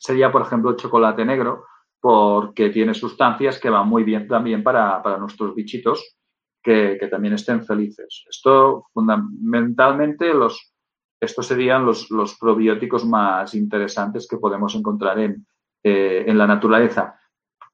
[0.00, 1.66] sería, por ejemplo, el chocolate negro,
[2.00, 6.16] porque tiene sustancias que van muy bien también para, para nuestros bichitos
[6.60, 8.24] que, que, también estén felices.
[8.28, 10.74] Esto, fundamentalmente, los,
[11.20, 15.46] estos serían los, los probióticos más interesantes que podemos encontrar en,
[15.82, 17.18] eh, en la naturaleza.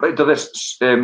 [0.00, 1.02] Entonces, eh,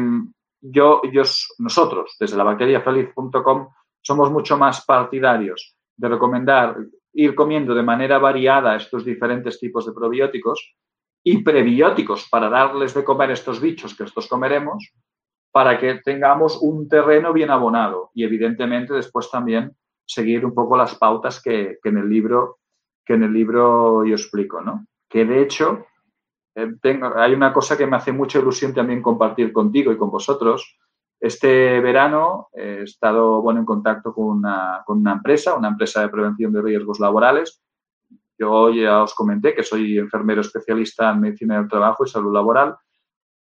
[0.60, 1.22] yo, yo,
[1.58, 3.68] nosotros, desde la bacteriafeliz.com,
[4.02, 6.76] somos mucho más partidarios de recomendar
[7.12, 10.74] ir comiendo de manera variada estos diferentes tipos de probióticos
[11.24, 14.92] y prebióticos para darles de comer estos bichos que estos comeremos,
[15.52, 19.76] para que tengamos un terreno bien abonado y evidentemente después también
[20.10, 22.58] seguir un poco las pautas que, que en el libro
[23.04, 24.86] que en el libro yo explico, ¿no?
[25.08, 25.86] Que de hecho
[26.54, 26.72] eh,
[27.16, 30.78] hay una cosa que me hace mucha ilusión también compartir contigo y con vosotros.
[31.18, 36.08] Este verano he estado bueno, en contacto con una, con una empresa, una empresa de
[36.08, 37.62] prevención de riesgos laborales.
[38.38, 42.76] Yo ya os comenté que soy enfermero especialista en medicina del trabajo y salud laboral.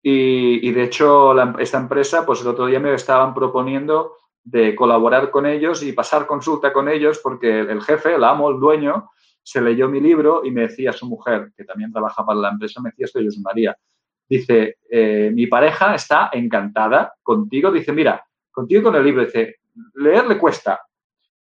[0.02, 4.14] Y, y de hecho, esta empresa, pues el otro día me estaban proponiendo
[4.46, 8.60] de colaborar con ellos y pasar consulta con ellos porque el jefe, el amo, el
[8.60, 9.10] dueño,
[9.42, 12.80] se leyó mi libro y me decía su mujer, que también trabaja para la empresa,
[12.80, 13.76] me decía esto, yo María.
[14.28, 17.72] Dice, eh, mi pareja está encantada contigo.
[17.72, 19.24] Dice, mira, contigo con el libro.
[19.24, 19.56] Dice,
[19.94, 20.80] leer le cuesta.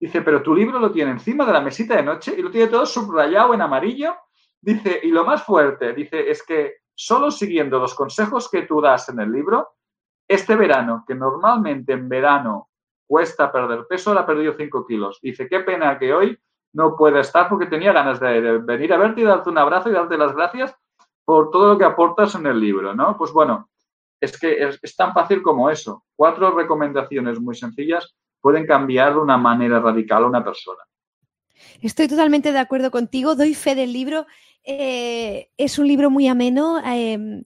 [0.01, 2.69] Dice, pero tu libro lo tiene encima de la mesita de noche y lo tiene
[2.69, 4.17] todo subrayado en amarillo.
[4.61, 9.11] Dice, y lo más fuerte, dice, es que solo siguiendo los consejos que tú das
[9.11, 9.77] en el libro,
[10.27, 12.71] este verano, que normalmente en verano
[13.07, 15.19] cuesta perder peso, ha perdido 5 kilos.
[15.23, 16.39] Dice, qué pena que hoy
[16.73, 19.93] no puede estar porque tenía ganas de, venir a verte y darte un abrazo y
[19.93, 20.75] darte las gracias
[21.25, 23.17] por todo lo que aportas en el libro, ¿no?
[23.17, 23.71] Pues bueno,
[24.21, 26.05] es que es, es tan fácil como eso.
[26.17, 30.83] Cuatro recomendaciones muy sencillas pueden cambiar de una manera radical a una persona.
[31.81, 34.27] Estoy totalmente de acuerdo contigo, doy fe del libro.
[34.65, 36.81] Eh, es un libro muy ameno.
[36.85, 37.43] Eh,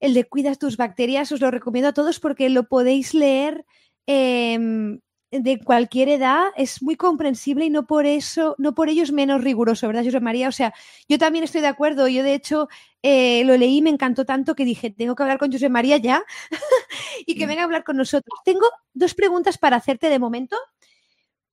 [0.00, 3.64] el de Cuidas tus bacterias, os lo recomiendo a todos porque lo podéis leer
[4.06, 4.98] eh,
[5.30, 9.42] de cualquier edad es muy comprensible y no por eso, no por ello es menos
[9.42, 10.48] riguroso, ¿verdad, José María?
[10.48, 10.72] O sea,
[11.08, 12.08] yo también estoy de acuerdo.
[12.08, 12.68] Yo, de hecho,
[13.02, 15.96] eh, lo leí y me encantó tanto que dije, tengo que hablar con José María
[15.96, 16.24] ya
[17.26, 18.38] y que venga a hablar con nosotros.
[18.44, 20.56] Tengo dos preguntas para hacerte de momento.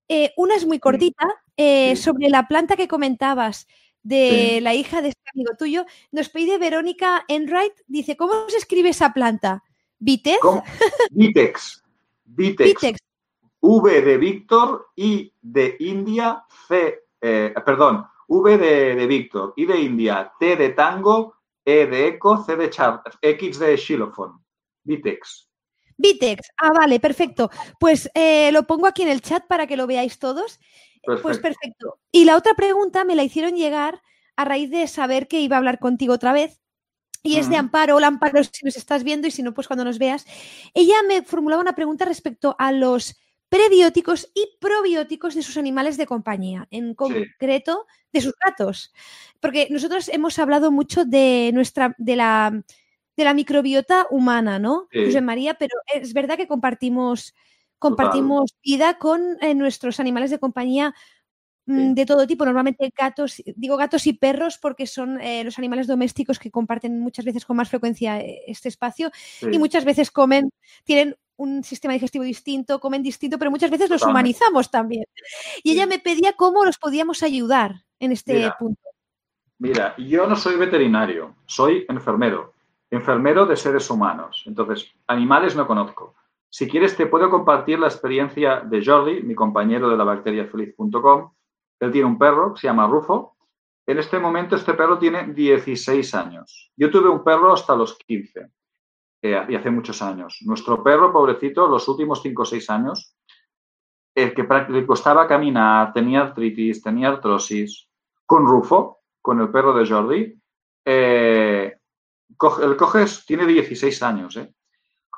[0.08, 1.26] Eh, una es muy cortita,
[1.58, 3.68] eh, sobre la planta que comentabas
[4.04, 5.86] de la hija de este amigo tuyo.
[6.12, 9.64] Nos pide Verónica Enright, dice, ¿cómo se escribe esa planta?
[9.98, 11.83] ¿Vitex?
[12.26, 12.70] Vitex.
[12.70, 13.00] Vitex.
[13.62, 19.80] V de Víctor, I de India, C, eh, perdón, V de, de, Víctor, I de
[19.80, 24.44] India, T de Tango, E de Eco, C de Char, X de Xilofón.
[24.84, 25.50] Vitex.
[25.98, 27.50] Vitex, ah, vale, perfecto.
[27.80, 30.60] Pues eh, lo pongo aquí en el chat para que lo veáis todos.
[31.02, 31.22] Perfecto.
[31.24, 32.00] Pues perfecto.
[32.12, 34.02] Y la otra pregunta me la hicieron llegar
[34.36, 36.63] a raíz de saber que iba a hablar contigo otra vez.
[37.26, 37.96] Y es de Amparo.
[37.96, 40.26] Hola, Amparo, si nos estás viendo y si no, pues cuando nos veas.
[40.74, 43.16] Ella me formulaba una pregunta respecto a los
[43.48, 48.10] prebióticos y probióticos de sus animales de compañía, en concreto sí.
[48.12, 48.92] de sus gatos.
[49.40, 52.62] Porque nosotros hemos hablado mucho de nuestra, de la,
[53.16, 54.88] de la microbiota humana, ¿no?
[54.92, 55.06] Sí.
[55.06, 57.34] José María, pero es verdad que compartimos,
[57.80, 60.94] compartimos vida con eh, nuestros animales de compañía
[61.66, 65.88] mm, de todo tipo, normalmente gatos, digo gatos y perros porque son eh, los animales
[65.88, 70.50] domésticos que comparten muchas veces con más frecuencia eh, este espacio y muchas veces comen,
[70.84, 75.06] tienen un sistema digestivo distinto, comen distinto, pero muchas veces los humanizamos también.
[75.64, 78.82] Y ella me pedía cómo los podíamos ayudar en este punto.
[79.60, 82.54] Mira, yo no soy veterinario, soy enfermero,
[82.92, 84.44] enfermero de seres humanos.
[84.46, 86.16] Entonces, animales no conozco.
[86.50, 91.32] Si quieres, te puedo compartir la experiencia de Jordi, mi compañero de la bacteriafeliz.com.
[91.84, 93.36] Él tiene un perro que se llama Rufo.
[93.86, 96.72] En este momento, este perro tiene 16 años.
[96.76, 98.50] Yo tuve un perro hasta los 15,
[99.22, 100.40] eh, y hace muchos años.
[100.46, 103.16] Nuestro perro, pobrecito, los últimos 5 o 6 años,
[104.16, 107.90] el que le costaba caminar, tenía artritis, tenía artrosis.
[108.26, 110.42] Con Rufo, con el perro de Jordi,
[110.86, 111.78] eh,
[112.62, 114.54] el coges, tiene 16 años, ¿eh?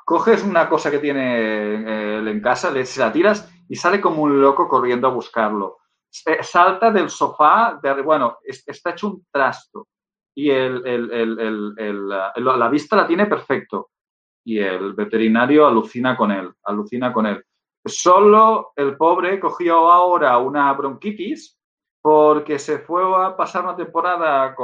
[0.06, 4.00] coges una cosa que tiene eh, él en casa, le, se la tiras y sale
[4.00, 5.78] como un loco corriendo a buscarlo.
[6.42, 9.88] Salta del sofá, de, bueno, está hecho un trasto
[10.34, 13.90] y la vista la tiene perfecto.
[14.44, 17.42] Y el veterinario alucina con él, alucina con él.
[17.84, 21.58] Solo el pobre cogió ahora una bronquitis
[22.00, 24.54] porque se fue a pasar una temporada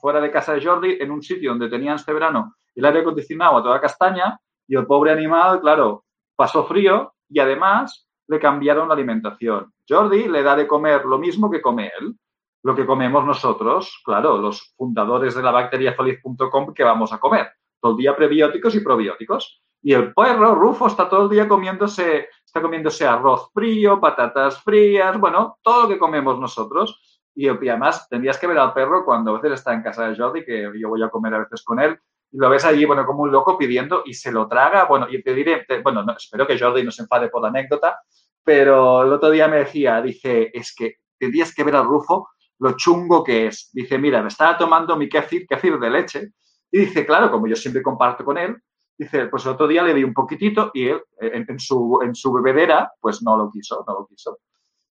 [0.00, 3.56] fuera de casa de Jordi en un sitio donde tenían este verano el aire acondicionado
[3.56, 6.04] a toda castaña y el pobre animal, claro,
[6.36, 9.72] pasó frío y además le cambiaron la alimentación.
[9.88, 12.14] Jordi le da de comer lo mismo que come él,
[12.62, 17.48] lo que comemos nosotros, claro, los fundadores de la bacteriafeliz.com que vamos a comer.
[17.80, 19.62] Todo el día prebióticos y probióticos.
[19.80, 25.18] Y el perro, Rufo, está todo el día comiéndose, está comiéndose arroz frío, patatas frías,
[25.18, 27.22] bueno, todo lo que comemos nosotros.
[27.34, 30.44] Y, además tendrías que ver al perro cuando a veces está en casa de Jordi,
[30.44, 31.96] que yo voy a comer a veces con él,
[32.30, 34.84] y lo ves allí, bueno, como un loco pidiendo y se lo traga.
[34.84, 38.00] Bueno, y te diré, bueno, espero que Jordi no se enfade por la anécdota,
[38.44, 42.28] pero el otro día me decía, dice, es que tendrías que ver al Rufo
[42.60, 43.70] lo chungo que es.
[43.72, 46.32] Dice, mira, me estaba tomando mi kefir, kefir de leche.
[46.70, 48.56] Y dice, claro, como yo siempre comparto con él,
[48.96, 52.32] dice, pues el otro día le di un poquitito y él, en, su, en su
[52.32, 54.38] bebedera, pues no lo quiso, no lo quiso.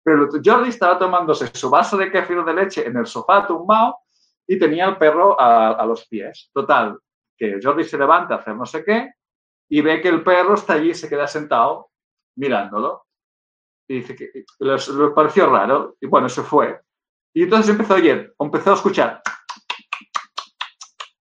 [0.02, 3.96] Pero Jordi estaba tomándose su vaso de kefir de leche en el sofá tumbado
[4.46, 6.50] y tenía el perro a, a los pies.
[6.52, 6.98] Total,
[7.36, 9.12] que Jordi se levanta a no sé qué
[9.68, 11.90] y ve que el perro está allí y se queda sentado
[12.36, 13.06] mirándolo.
[13.88, 14.76] Y dice que le,
[15.14, 16.80] pareció raro y bueno, se fue.
[17.34, 19.22] Y entonces empezó a oír, empezó a escuchar.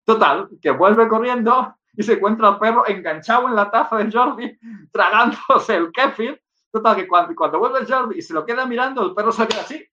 [0.04, 4.58] Total, que vuelve corriendo y se encuentra el perro enganchado en la taza de Jordi,
[4.92, 6.40] tragándose el kefir.
[6.70, 9.60] Total, que cuando, cuando vuelve Jordi y se lo queda mirando, el perro se queda
[9.60, 9.84] así,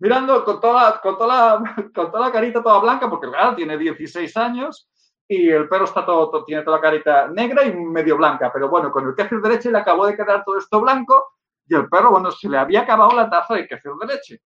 [0.00, 1.58] mirando con toda, con toda,
[1.94, 4.88] con toda la carita toda blanca, porque claro, tiene 16 años,
[5.32, 8.90] y el perro está todo, tiene toda la carita negra y medio blanca, pero bueno,
[8.90, 11.34] con el kefir de leche le acabó de quedar todo esto blanco
[11.68, 14.40] y el perro, bueno, se le había acabado la taza de kefir de leche.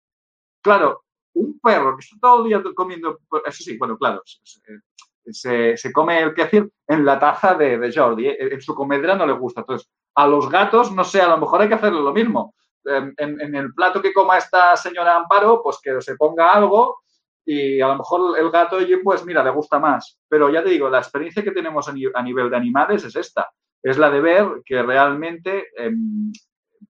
[0.59, 5.93] Claro, un perro que está todo el día comiendo, eso sí, bueno, claro, se, se,
[5.93, 8.37] come el kefir en la taza de, de Jordi, ¿eh?
[8.39, 9.61] en su comedera no le gusta.
[9.61, 12.55] Entonces, a los gatos, no sé, a lo mejor hay que hacerle lo mismo.
[12.85, 17.01] En, en el plato que coma esta señora Amparo, pues que se ponga algo
[17.45, 20.19] y a lo mejor el gato, pues mira, le gusta más.
[20.27, 23.49] Pero ya te digo, la experiencia que tenemos a, nivel de animales es esta.
[23.81, 26.31] Es la de ver que realmente em,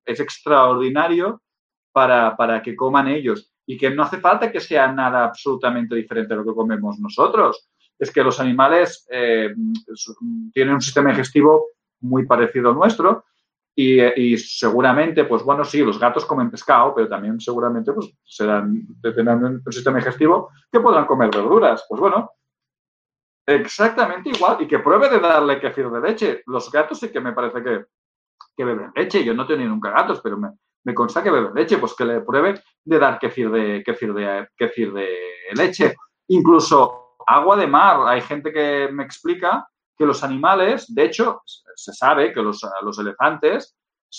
[0.05, 1.41] es extraordinario
[1.91, 6.33] para, para, que coman ellos y que no hace falta que sea nada absolutamente diferente
[6.33, 7.69] a lo que comemos nosotros.
[7.97, 9.73] Es que los animales em,
[10.53, 11.67] tienen un sistema digestivo
[12.01, 13.25] muy parecido al nuestro
[13.75, 19.43] y, seguramente, pues bueno, sí, los gatos comen pescado, pero también seguramente pues serán, tendrán
[19.43, 21.85] un sistema digestivo que podrán comer verduras.
[21.87, 22.31] Pues bueno,
[23.47, 24.57] exactamente igual.
[24.61, 26.43] Y que pruebe de darle kefir de leche.
[26.47, 27.85] Los gatos sí que me parece que,
[28.55, 29.23] que beben leche.
[29.23, 30.49] Yo no he tenido nunca gatos, pero me,
[30.83, 31.77] me consta que beben leche.
[31.77, 35.09] Pues que le pruebe de dar kefir de, kefir de, kefir de
[35.55, 35.95] leche.
[36.27, 38.05] Incluso agua de mar.
[38.05, 39.65] Hay gente que me explica
[39.97, 43.75] que los animales, de hecho, se sabe que los, los elefantes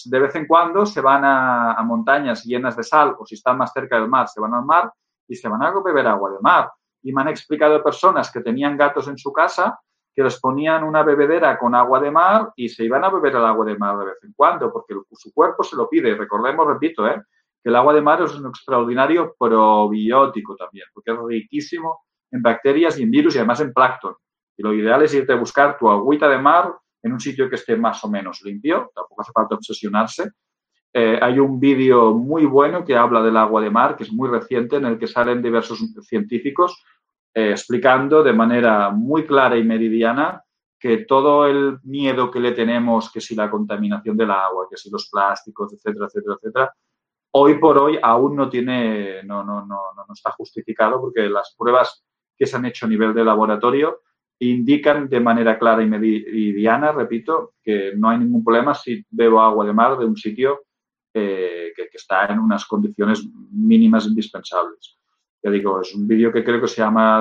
[0.07, 3.73] de vez en cuando se van a, montañas llenas de sal o si están más
[3.73, 4.91] cerca del mar, se van al mar
[5.29, 6.70] y se van a beber agua de mar.
[7.03, 9.79] Y me han explicado personas que tenían gatos en su casa
[10.14, 13.45] que les ponían una bebedera con agua de mar y se iban a beber el
[13.45, 16.14] agua de mar de vez en cuando, porque su cuerpo se lo pide.
[16.14, 17.23] Recordemos, repito, ¿eh?
[17.62, 22.99] que el agua de mar es un extraordinario probiótico también, porque es riquísimo en bacterias
[22.99, 24.14] y en virus y además en plancton.
[24.57, 27.57] Y lo ideal es irte a buscar tu agüita de mar en un sitio que
[27.57, 30.30] esté más o menos limpio, tampoco hace falta obsesionarse.
[30.94, 34.28] Eh, hay un vídeo muy bueno que habla del agua de mar, que es muy
[34.28, 36.84] reciente, en el que salen diversos científicos
[37.34, 40.44] eh, explicando de manera muy clara y meridiana
[40.78, 44.90] que todo el miedo que le tenemos, que si la contaminación del agua, que si
[44.90, 46.74] los plásticos, etcétera, etcétera, etcétera,
[47.34, 52.05] hoy por hoy aún no tiene, no, no, no, no está justificado porque las pruebas
[52.36, 54.00] que se han hecho a nivel de laboratorio
[54.51, 59.64] indican de manera clara y meridiana, repito, que no hay ningún problema si bebo agua
[59.64, 60.62] de mar de un sitio
[61.14, 63.22] eh, que, está en unas condiciones
[63.53, 64.99] mínimas indispensables.
[65.43, 67.18] Ya digo, es un vídeo que creo que se llama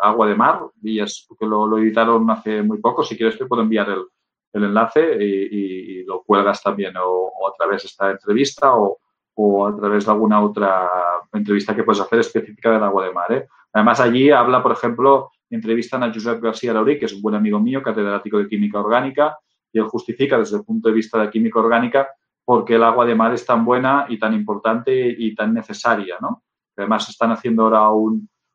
[0.00, 3.04] Agua de Mar y es porque lo, editaron hace muy poco.
[3.04, 4.04] Si quieres te puedo enviar el,
[4.52, 10.10] enlace y, lo cuelgas también o, a través de esta entrevista o, a través de
[10.12, 10.88] alguna otra
[11.32, 13.32] entrevista que puedes hacer específica del agua de mar.
[13.32, 13.46] ¿eh?
[13.72, 17.58] Además, allí habla, por ejemplo, entrevistan a Josep García Laurí, que es un buen amigo
[17.60, 19.38] mío, catedrático de química orgánica,
[19.72, 22.08] y él justifica desde el punto de vista de la química orgánica
[22.44, 26.16] por qué el agua de mar es tan buena y tan importante y tan necesaria,
[26.20, 26.42] ¿no?
[26.76, 27.90] Además, están haciendo ahora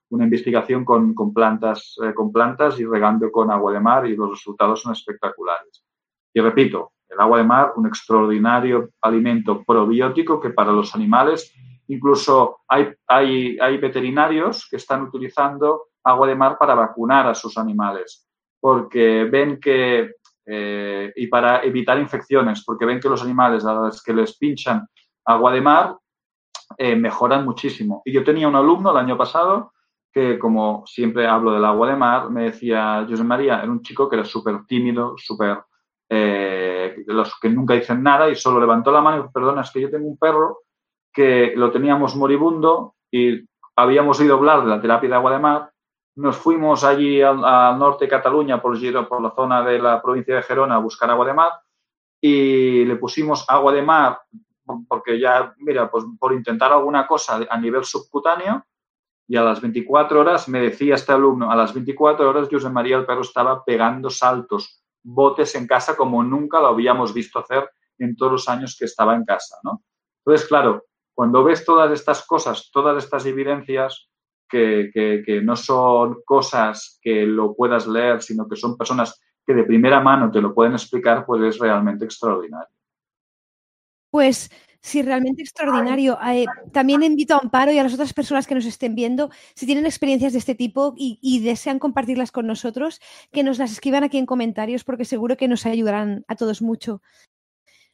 [0.10, 4.32] una investigación con, plantas, eh, con plantas y regando con agua de mar y los
[4.32, 5.86] resultados son espectaculares.
[6.34, 11.54] Y repito, el agua de mar, un extraordinario alimento probiótico que para los animales,
[11.88, 17.58] incluso hay, hay, hay veterinarios que están utilizando agua de mar para vacunar a sus
[17.58, 18.28] animales,
[18.60, 24.04] porque ven que, eh, y para evitar infecciones, porque ven que los animales a los
[24.04, 24.88] que les pinchan
[25.26, 25.97] agua de mar
[26.78, 28.01] eh, mejoran muchísimo.
[28.06, 29.74] Y yo tenía un alumno el año pasado
[30.12, 34.08] que, como siempre hablo del agua de mar, me decía, José María, era un chico
[34.08, 35.64] que era súper tímido, súper...
[36.10, 39.72] Eh, los que nunca dicen nada y solo levantó la mano y dijo, perdona, es
[39.72, 40.60] que yo tengo un perro
[41.12, 45.72] que lo teníamos moribundo y habíamos oído hablar de la terapia de agua de mar
[46.16, 47.39] nos fuimos allí al,
[47.78, 51.26] norte de Cataluña, por, por la zona de la provincia de Gerona, a buscar agua
[51.26, 51.51] de mar
[52.22, 54.20] y le pusimos agua de mar
[54.88, 58.66] porque ya, mira, pues por intentar alguna cosa a nivel subcutáneo
[59.28, 62.97] y a las 24 horas me decía este alumno, a las 24 horas José María
[62.97, 68.16] el perro estaba pegando saltos, botes en casa como nunca lo habíamos visto hacer en
[68.16, 69.84] todos los años que estaba en casa, ¿no?
[70.26, 74.09] Entonces, claro, cuando ves todas estas cosas, todas estas evidencias,
[74.50, 80.00] que, no son cosas que lo puedas leer, sino que son personas que de primera
[80.00, 82.74] mano te lo pueden explicar, pues es realmente extraordinario.
[84.10, 86.18] Pues sí, realmente extraordinario.
[86.26, 89.66] Eh, también invito a Amparo y a las otras personas que nos estén viendo, si
[89.66, 94.18] tienen experiencias de este tipo y, desean compartirlas con nosotros, que nos las escriban aquí
[94.18, 97.02] en comentarios porque seguro que nos ayudarán a todos mucho.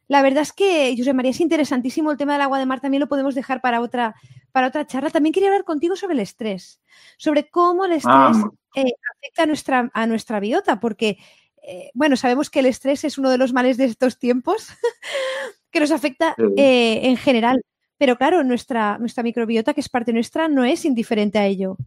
[0.10, 3.00] La verdad es que, José María, es interesantísimo el tema del agua de mar, también
[3.00, 4.16] lo podemos dejar para otra,
[4.52, 5.12] para otra charla.
[5.12, 6.82] También quería hablar contigo sobre el estrés,
[7.16, 8.38] sobre cómo el estrés
[8.76, 11.20] eh, afecta a nuestra, a nuestra biota, porque,
[11.62, 14.70] eh, bueno, sabemos que el estrés es uno de los males de estos tiempos
[15.72, 17.62] que nos afecta eh, en general,
[18.00, 21.78] pero claro, nuestra, nuestra microbiota, que es parte nuestra, no es indiferente a ello.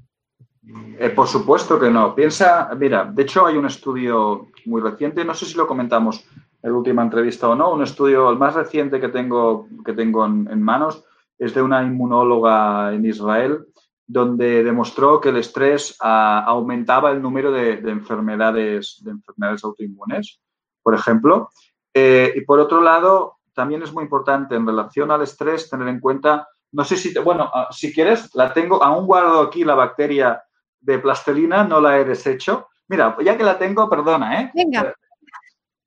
[1.17, 2.15] por supuesto que no.
[2.15, 6.25] Piensa, mira, de hecho hay un estudio muy reciente, no sé si lo comentamos
[6.63, 10.25] en la última entrevista o no, un estudio, el más reciente que tengo, que tengo
[10.25, 11.05] en, manos,
[11.39, 13.67] es de una inmunóloga en Israel,
[14.07, 20.41] donde demostró que el estrés ah, aumentaba el número de, enfermedades, de enfermedades autoinmunes,
[20.83, 21.51] por ejemplo.
[21.93, 26.01] Eh, y por otro lado, también es muy importante en relación al estrés tener en
[26.01, 30.43] cuenta, no sé si, bueno, ah, si quieres, la tengo, aún guardo aquí la bacteria
[30.81, 32.69] de plastelina, no la he deshecho.
[32.89, 34.51] Mira, ya que la tengo, perdona, ¿eh?
[34.55, 34.95] Venga.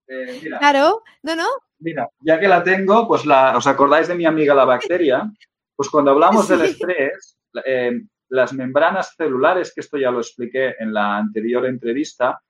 [0.08, 1.48] Eh, claro, no, no.
[1.80, 5.30] Mira, ya que la tengo, pues la, ¿os acordáis de mi amiga la bacteria?
[5.76, 10.94] Pues cuando hablamos del estrés, eh, las membranas celulares, que esto ya lo expliqué en
[10.94, 12.42] la anterior entrevista,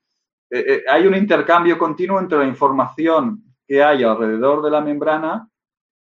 [0.48, 5.48] eh, hay un intercambio continuo entre la información que hay alrededor de la membrana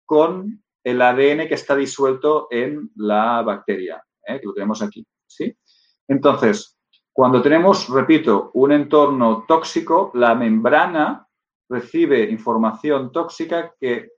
[0.06, 5.04] con el ADN que está disuelto en la bacteria, que lo tenemos aquí.
[5.26, 5.58] ¿sí?
[6.08, 6.78] Entonces,
[7.12, 11.25] cuando tenemos, repito, un entorno tóxico, la membrana
[11.70, 14.10] recibe información tóxica que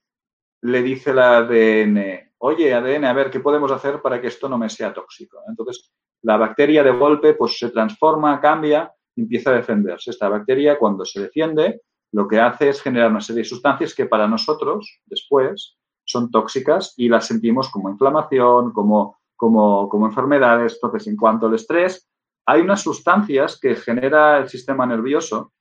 [0.62, 4.58] le dice el ADN, oye, ADN, a ver, ¿qué podemos hacer para que esto no
[4.58, 5.39] me sea tóxico?
[5.48, 5.91] Entonces,
[6.24, 10.12] la bacteria de golpe pues, se transforma, cambia empieza a defenderse.
[10.12, 11.82] Esta bacteria, cuando se defiende,
[12.12, 16.93] lo que hace es generar una serie de sustancias que para nosotros, después, son tóxicas
[16.98, 20.76] y las sentimos como inflamación, como, como, como enfermedades.
[20.76, 22.08] Entonces, en cuanto al estrés,
[22.45, 25.52] hay unas sustancias que genera el sistema nervioso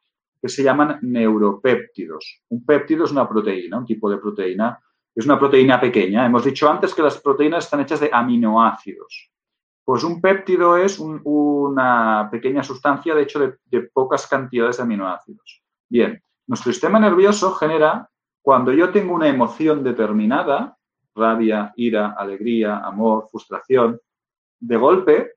[0.41, 2.43] que se llaman neuropéptidos.
[2.49, 4.79] Un péptido es una proteína, un tipo de proteína.
[5.15, 6.27] Es una proteína pequeña.
[6.27, 9.31] Hemos dicho antes que las proteínas están hechas de aminoácidos.
[9.85, 15.63] Pues un péptido es una pequeña sustancia, de hecho, de, pocas cantidades de aminoácidos.
[15.89, 18.11] Bien, nuestro sistema nervioso genera,
[18.43, 20.77] cuando yo tengo una emoción determinada,
[21.15, 24.01] rabia, ira, alegría, amor, frustración,
[24.59, 25.33] de golpe,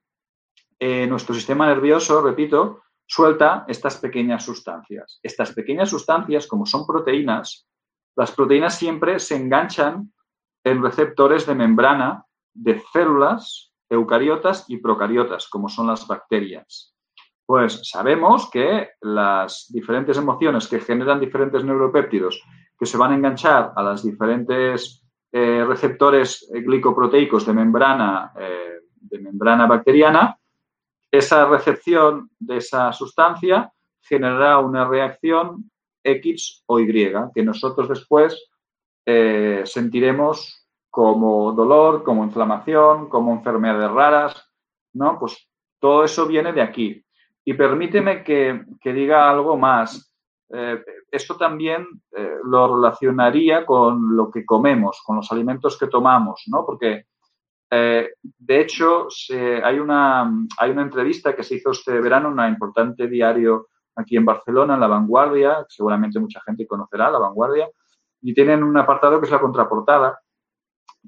[0.79, 5.19] eh, nuestro sistema nervioso, repito, suelta estas pequeñas sustancias.
[5.23, 7.67] Estas pequeñas sustancias, como son proteínas,
[8.15, 10.13] las proteínas siempre se enganchan
[10.63, 16.95] en receptores de membrana de células eucariotas y procariotas, como son las bacterias.
[17.47, 22.43] Pues sabemos que las diferentes emociones que generan diferentes neuropéptidos
[22.77, 29.19] que se van a enganchar a las diferentes eh, receptores glicoproteicos de membrana, eh, de
[29.19, 30.38] membrana bacteriana,
[31.11, 35.69] esa recepción de esa sustancia generará una reacción
[36.03, 38.49] X o Y, que nosotros después
[39.05, 44.49] eh, sentiremos como dolor, como inflamación, como enfermedades raras,
[44.93, 45.19] ¿no?
[45.19, 45.47] Pues
[45.79, 47.03] todo eso viene de aquí.
[47.45, 50.13] Y permíteme que, diga algo más.
[50.49, 56.43] Eh, esto también eh, lo relacionaría con lo que comemos, con los alimentos que tomamos,
[56.47, 56.65] ¿no?
[56.65, 57.05] Porque,
[57.71, 59.07] de hecho,
[59.63, 64.73] hay, una, entrevista que se hizo este verano en un importante diario aquí en Barcelona,
[64.73, 67.69] en La Vanguardia, seguramente mucha gente conocerá La Vanguardia,
[68.21, 70.19] y tienen un apartado que es la contraportada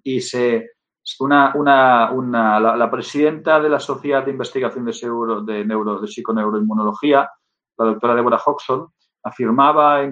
[0.03, 0.71] y se
[1.19, 7.29] una, la, presidenta de la Sociedad de Investigación de, Seguro, de, Neuro, Psiconeuroinmunología,
[7.77, 8.87] la doctora Deborah Hodgson,
[9.23, 10.11] afirmaba en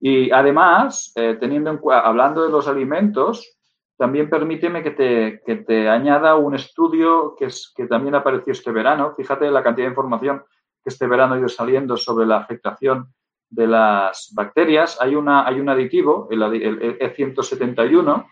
[0.00, 3.56] Y además, eh, teniendo en, hablando de los alimentos,
[3.96, 8.70] también permíteme que te, que te añada un estudio que, es, que también apareció este
[8.70, 9.14] verano.
[9.16, 10.42] Fíjate la cantidad de información
[10.82, 13.12] que este verano ha ido saliendo sobre la afectación
[13.48, 14.98] de las bacterias.
[15.00, 18.26] Hay, una, hay un aditivo, el, E171,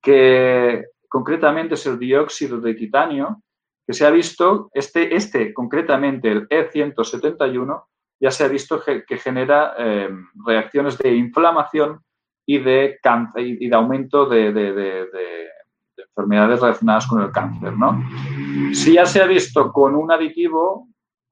[0.00, 0.84] que
[1.14, 3.40] concretamente es el dióxido de titanio,
[3.86, 7.84] que se ha visto, este, este concretamente, el E171,
[8.20, 10.08] ya se ha visto que, genera eh,
[10.44, 12.00] reacciones de inflamación
[12.44, 12.98] y de,
[13.36, 14.48] y de aumento de,
[15.96, 17.74] enfermedades relacionadas con el cáncer.
[17.74, 18.02] ¿no?
[18.72, 20.88] Si ya se ha visto con un aditivo,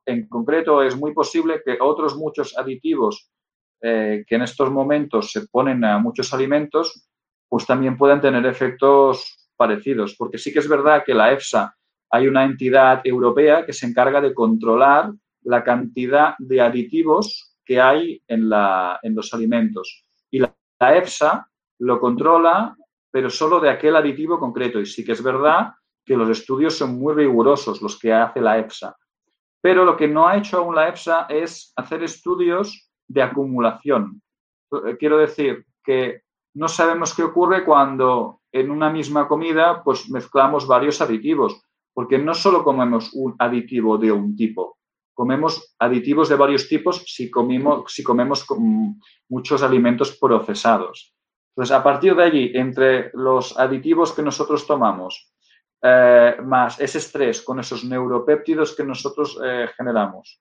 [0.07, 3.33] en concreto es muy posible que otros muchos aditivos
[3.81, 7.09] eh, que en estos momentos se ponen a muchos alimentos,
[7.49, 10.15] pues también puedan tener efectos parecidos.
[10.17, 11.75] Porque sí que es verdad que la EFSA
[12.11, 18.23] hay una entidad europea que se encarga de controlar la cantidad de aditivos que hay
[18.27, 20.05] en, los alimentos.
[20.31, 21.49] Y la la EFSA
[21.79, 22.77] lo controla,
[23.09, 24.81] pero solo de aquel aditivo concreto.
[24.81, 28.59] Y sí que es verdad que los estudios son muy rigurosos, los que hace la
[28.59, 28.97] EFSA.
[29.61, 34.21] Pero lo que no ha hecho aún la EFSA es hacer estudios de acumulación.
[34.99, 36.23] Quiero decir que
[36.55, 42.35] no sabemos qué ocurre cuando en una misma comida pues mezclamos varios aditivos, porque no
[42.35, 44.79] solo comemos un aditivo de un tipo,
[45.15, 47.31] comemos aditivos de varios tipos si,
[47.87, 48.47] si comemos
[49.29, 51.15] muchos alimentos procesados.
[51.55, 55.33] Entonces, a partir de allí, entre los aditivos que nosotros tomamos,
[55.83, 60.41] eh, más ese estrés con esos neuropéptidos que nosotros eh, generamos,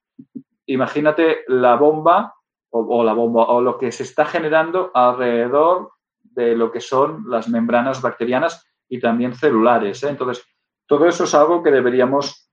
[0.67, 2.33] imagínate la bomba
[2.69, 5.91] o, la bomba o lo que se está generando alrededor
[6.33, 10.03] de lo que son las membranas bacterianas y también celulares.
[10.03, 10.09] ¿eh?
[10.09, 10.45] Entonces,
[10.85, 12.49] todo eso es algo que deberíamos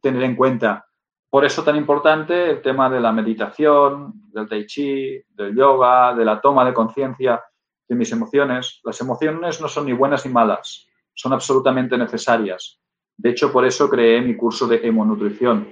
[0.00, 0.86] tener en cuenta.
[1.30, 6.24] Por eso tan importante el tema de la meditación, del tai chi, del yoga, de
[6.24, 7.42] la toma de conciencia
[7.86, 8.80] de mis emociones.
[8.84, 12.80] Las emociones no son ni buenas ni malas, son absolutamente necesarias.
[13.16, 15.68] De hecho, por eso creé mi curso de hemonutrición,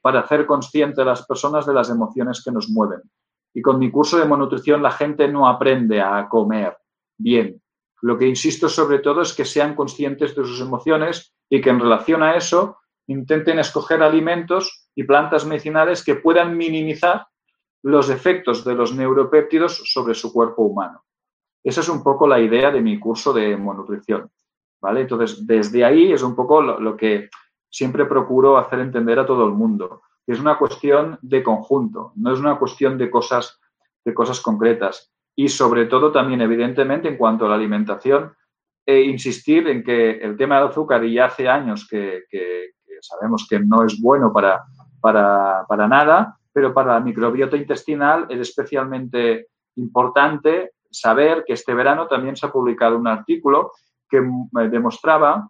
[0.00, 3.02] para hacer consciente a las personas de las emociones que nos mueven.
[3.54, 6.76] Y con mi curso de hemonutrición la gente no aprende a comer
[7.16, 7.60] bien.
[8.02, 11.80] Lo que insisto sobre todo es que sean conscientes de sus emociones y que en
[11.80, 17.26] relación a eso intenten escoger alimentos y plantas medicinales que puedan minimizar
[17.82, 21.04] los efectos de los neuropéptidos sobre su cuerpo humano.
[21.64, 24.30] Esa es un poco la idea de mi curso de monutrición.
[24.80, 25.02] ¿vale?
[25.02, 27.28] Entonces, desde ahí es un poco lo, que
[27.70, 30.02] siempre procuro hacer entender a todo el mundo.
[30.28, 33.58] Es una cuestión de conjunto, no es una cuestión de cosas,
[34.04, 35.10] de cosas concretas.
[35.34, 38.34] Y sobre todo también, evidentemente, en cuanto a la alimentación,
[38.84, 42.24] e insistir en que el tema del azúcar, y ya hace años que,
[43.00, 44.64] sabemos que no es bueno para,
[45.00, 52.36] para, nada, pero para la microbiota intestinal es especialmente importante saber que este verano también
[52.36, 53.72] se ha publicado un artículo
[54.10, 54.22] que
[54.68, 55.48] demostraba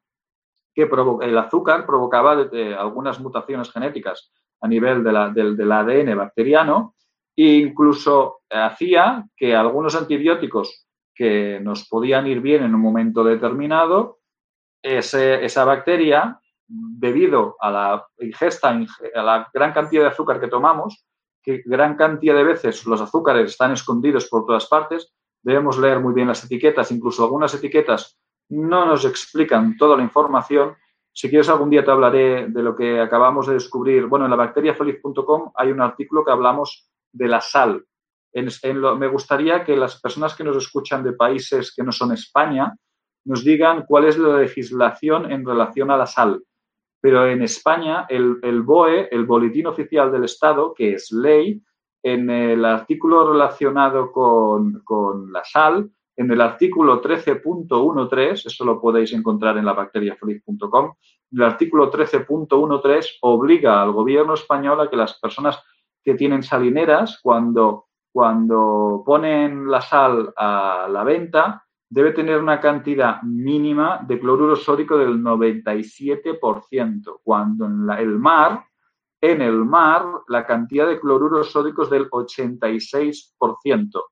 [0.73, 0.89] que
[1.23, 2.49] el azúcar provocaba
[2.79, 4.31] algunas mutaciones genéticas
[4.61, 6.95] a nivel del, ADN bacteriano
[7.37, 14.19] e incluso hacía que algunos antibióticos que nos podían ir bien en un momento determinado,
[14.83, 18.69] esa bacteria, debido a la ingesta,
[19.15, 21.05] a la gran cantidad de azúcar que tomamos,
[21.43, 26.15] que gran cantidad de veces los azúcares están escondidos por todas partes, debemos leer muy
[26.15, 28.19] bien las etiquetas, incluso algunas etiquetas
[28.51, 30.77] no nos explican toda la información.
[31.21, 34.07] Si quieres, algún día te hablaré de lo que acabamos de descubrir.
[34.07, 37.85] Bueno, en la bacteriafeliz.com hay un artículo que hablamos de la sal.
[38.33, 42.73] me gustaría que las personas que nos escuchan de países que no son España
[43.25, 46.41] nos digan cuál es la legislación en relación a la sal.
[47.01, 51.61] Pero en España, el, el BOE, el Boletín Oficial del Estado, que es ley,
[52.01, 59.13] en el artículo relacionado con, con la sal, en el artículo 13.13, eso lo podéis
[59.13, 60.95] encontrar en la bacteriafeliz.com,
[61.31, 65.63] el artículo 13.13 obliga al gobierno español a que las personas
[66.03, 73.23] que tienen salineras, cuando, cuando ponen la sal a la venta, debe tener una cantidad
[73.23, 78.65] mínima de cloruro sódico del 97%, cuando en el mar,
[79.21, 84.03] en el mar, la cantidad de cloruro sódico es del 86%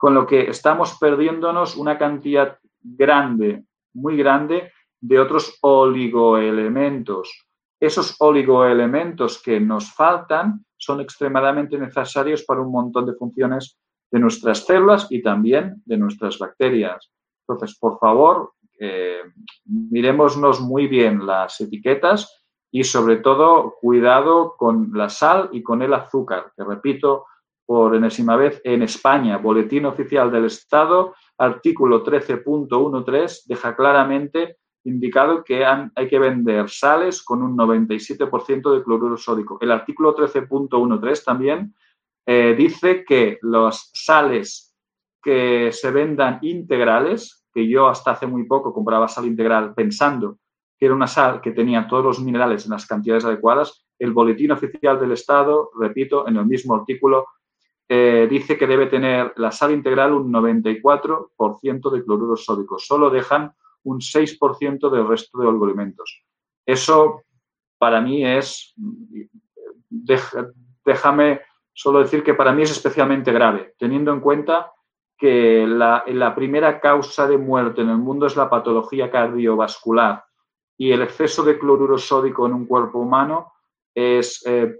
[0.00, 7.46] con lo que estamos perdiéndonos una cantidad grande, muy grande, de otros oligoelementos.
[7.78, 13.76] Esos oligoelementos que nos faltan son extremadamente necesarios para un montón de funciones
[14.10, 17.10] de nuestras células y también de nuestras bacterias.
[17.46, 19.20] Entonces, por favor, eh,
[19.66, 25.92] miremosnos muy bien las etiquetas y sobre todo cuidado con la sal y con el
[25.92, 27.26] azúcar, que repito,
[27.70, 35.64] por enésima vez en España, Boletín Oficial del Estado, artículo 13.13, deja claramente indicado que
[35.64, 39.56] hay que vender sales con un 97% de cloruro sódico.
[39.60, 41.72] El artículo 13.13 también
[42.26, 44.76] eh, dice que las sales
[45.22, 50.38] que se vendan integrales, que yo hasta hace muy poco compraba sal integral pensando
[50.76, 54.50] que era una sal que tenía todos los minerales en las cantidades adecuadas, el Boletín
[54.50, 57.26] Oficial del Estado, repito, en el mismo artículo,
[57.92, 62.78] eh, dice que debe tener la sal integral un 94% de cloruro sódico.
[62.78, 66.22] Solo dejan un 6% del resto de oligoelementos.
[66.64, 67.22] Eso
[67.78, 68.76] para mí es,
[69.88, 71.40] déjame
[71.72, 74.70] solo decir que para mí es especialmente grave, teniendo en cuenta
[75.18, 80.22] que la, primera causa de muerte en el mundo es la patología cardiovascular
[80.78, 83.52] y el exceso de cloruro sódico en un cuerpo humano
[83.92, 84.76] es, eh,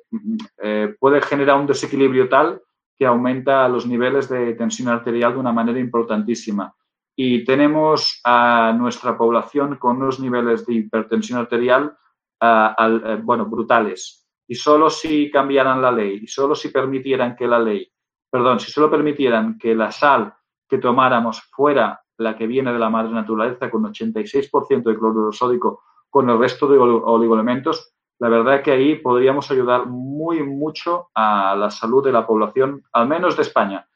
[0.63, 2.63] eh, puede generar un desequilibrio tal
[3.01, 6.75] que aumenta los niveles de tensión arterial de una manera importantísima.
[7.17, 11.97] Y tenemos a nuestra población con unos niveles de hipertensión arterial
[12.43, 14.29] eh, bueno, brutales.
[14.47, 17.91] Y solo si cambiaran la ley, y solo si permitieran que la ley,
[18.31, 20.35] perdón, si solo permitieran que la sal
[20.69, 25.85] que tomáramos fuera la que viene de la madre naturaleza con 86% de cloruro sódico
[26.11, 31.57] con el resto de oligoelementos, la verdad es que ahí podríamos ayudar muy mucho a
[31.57, 33.89] la salud de la población, al menos de España.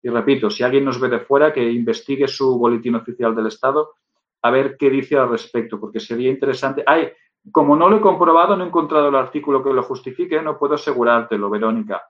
[0.00, 3.94] Y repito, si alguien nos ve de fuera, que investigue su boletín oficial del Estado
[4.40, 6.84] a ver qué dice al respecto, porque sería interesante.
[6.86, 7.08] Ay,
[7.50, 10.74] como no lo he comprobado, no he encontrado el artículo que lo justifique, no puedo
[10.74, 12.02] asegurártelo, Verónica.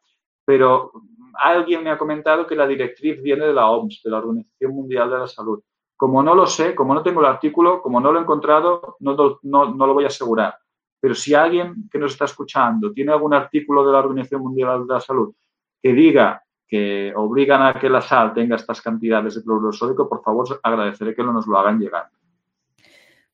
[0.45, 0.93] Pero
[1.35, 5.09] alguien me ha comentado que la directriz viene de la OMS, de la Organización Mundial
[5.09, 5.63] de la Salud.
[5.97, 9.39] Como no lo sé, como no tengo el artículo, como no lo he encontrado, no,
[9.43, 10.55] no, no lo voy a asegurar.
[11.03, 14.95] Pero si alguien que nos está escuchando tiene algún artículo de la Organización Mundial de
[14.95, 15.35] la Salud
[15.83, 20.23] que diga que obligan a que la sal tenga estas cantidades de cloruro sódico, por
[20.23, 22.09] favor, agradeceré que nos lo hagan llegar.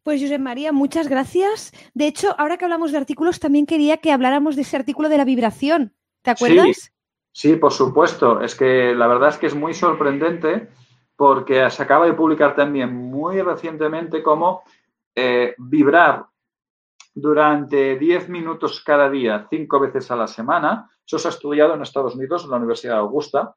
[0.03, 1.73] Pues José María, muchas gracias.
[1.93, 5.19] De hecho, ahora que hablamos de artículos, también quería que habláramos de ese artículo de
[5.19, 5.93] la vibración.
[6.23, 6.91] ¿Te acuerdas?
[7.33, 8.41] Sí, por supuesto.
[8.41, 10.71] Es que la verdad es que es muy sorprendente
[11.17, 14.63] porque se acaba de publicar también muy recientemente cómo
[15.15, 16.25] eh, vibrar
[17.21, 20.89] durante 10 minutos cada día, cinco veces a la semana.
[21.05, 23.55] Eso se ha estudiado en Estados Unidos, en la Universidad de Augusta.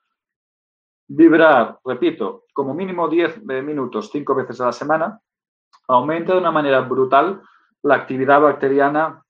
[1.08, 5.20] Vibrar, repito, como mínimo 10 minutos, cinco veces a la semana,
[5.88, 7.42] aumenta de una manera brutal
[7.84, 9.24] la actividad bacteriana,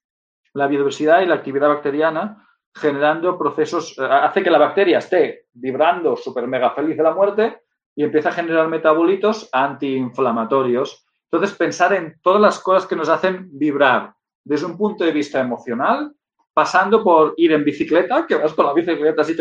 [0.54, 6.16] la biodiversidad y la actividad bacteriana, generando procesos, eh, hace que la bacteria esté vibrando
[6.16, 7.64] súper mega feliz de la muerte
[7.96, 11.06] y empieza a generar metabolitos antiinflamatorios.
[11.30, 14.14] Entonces, pensar en todas las cosas que nos hacen vibrar,
[14.44, 16.14] desde un punto de vista emocional,
[16.54, 19.36] pasando por ir en bicicleta, que vas con la bicicleta así,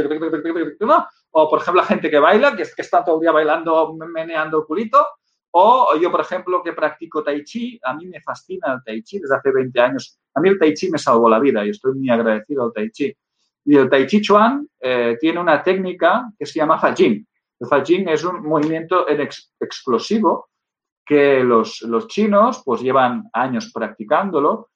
[1.33, 4.65] o por ejemplo la gente que baila, que, está todo el día bailando, meneando el
[4.65, 5.05] culito,
[5.53, 9.19] O yo, por ejemplo, que practico Tai Chi, a mí me fascina el Tai Chi
[9.19, 10.17] desde hace 20 años.
[10.35, 12.89] A mí el Tai Chi me salvó la vida y estoy muy agradecido al Tai
[12.91, 13.13] Chi.
[13.65, 17.27] Y el Tai Chi Chuan eh, tiene una técnica que se llama Fa Jing.
[17.59, 20.51] El Fa Jing es un movimiento explosivo
[21.05, 24.71] que los, los chinos pues llevan años practicándolo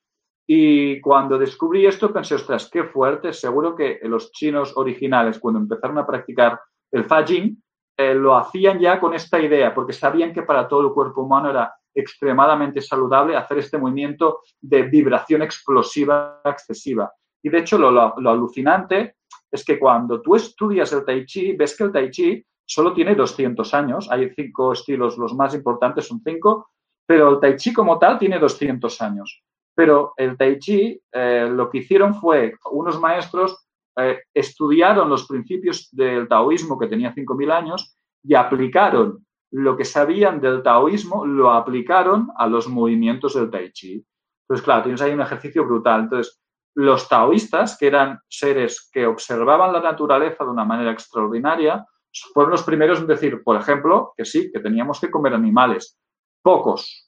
[0.47, 5.99] y cuando descubrí esto pensé, ostras, qué fuerte, seguro que los chinos originales cuando empezaron
[5.99, 6.61] a practicar
[6.93, 7.57] el Fa Jing
[7.97, 11.51] eh, lo hacían ya con esta idea, porque sabían que para todo el cuerpo humano
[11.51, 17.13] era extremadamente saludable hacer este movimiento de vibración explosiva excesiva.
[17.43, 19.17] Y de hecho, lo, lo, alucinante
[19.51, 23.15] es que cuando tú estudias el Tai Chi, ves que el Tai Chi solo tiene
[23.15, 24.09] 200 años.
[24.11, 26.71] Hay cinco estilos, los más importantes son cinco,
[27.07, 29.45] pero el Tai Chi como tal tiene 200 años.
[29.75, 33.67] Pero el Tai Chi eh, lo que hicieron fue, unos maestros
[33.97, 40.41] eh, estudiaron los principios del taoísmo que tenía 5.000 años y aplicaron lo que sabían
[40.41, 44.05] del taoísmo, lo aplicaron a los movimientos del tai chi.
[44.43, 46.03] Entonces, claro, tienes ahí un ejercicio brutal.
[46.03, 46.41] Entonces,
[46.75, 51.87] los taoístas, que eran seres que observaban la naturaleza de una manera extraordinaria,
[52.33, 55.99] fueron los primeros en decir, por ejemplo, que sí, que teníamos que comer animales.
[56.43, 57.04] Pocos,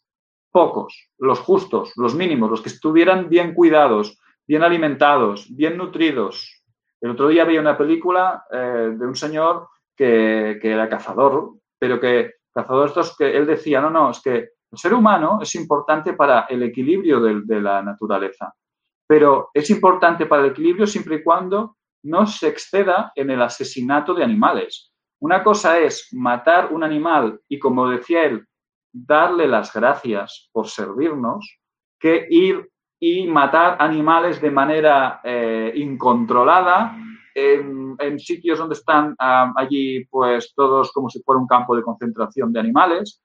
[0.57, 6.63] pocos, los justos, los mínimos, los que estuvieran bien cuidados, bien alimentados, bien nutridos,
[7.03, 12.37] el otro día veía una película eh, de un señor que, era cazador, pero que
[12.55, 14.37] cazador estos que él decía, no, no, es que
[14.73, 18.55] el ser humano es importante para el equilibrio de, la naturaleza,
[19.07, 24.15] pero es importante para el equilibrio siempre y cuando no se exceda en el asesinato
[24.15, 24.91] de animales.
[25.21, 28.47] Una cosa es matar un animal y, como decía él,
[29.05, 31.59] darle las gracias por servirnos,
[31.99, 36.97] que ir y matar animales de manera eh, incontrolada
[37.35, 42.61] en, sitios donde están allí pues todos como si fuera un campo de concentración de
[42.61, 43.23] animales.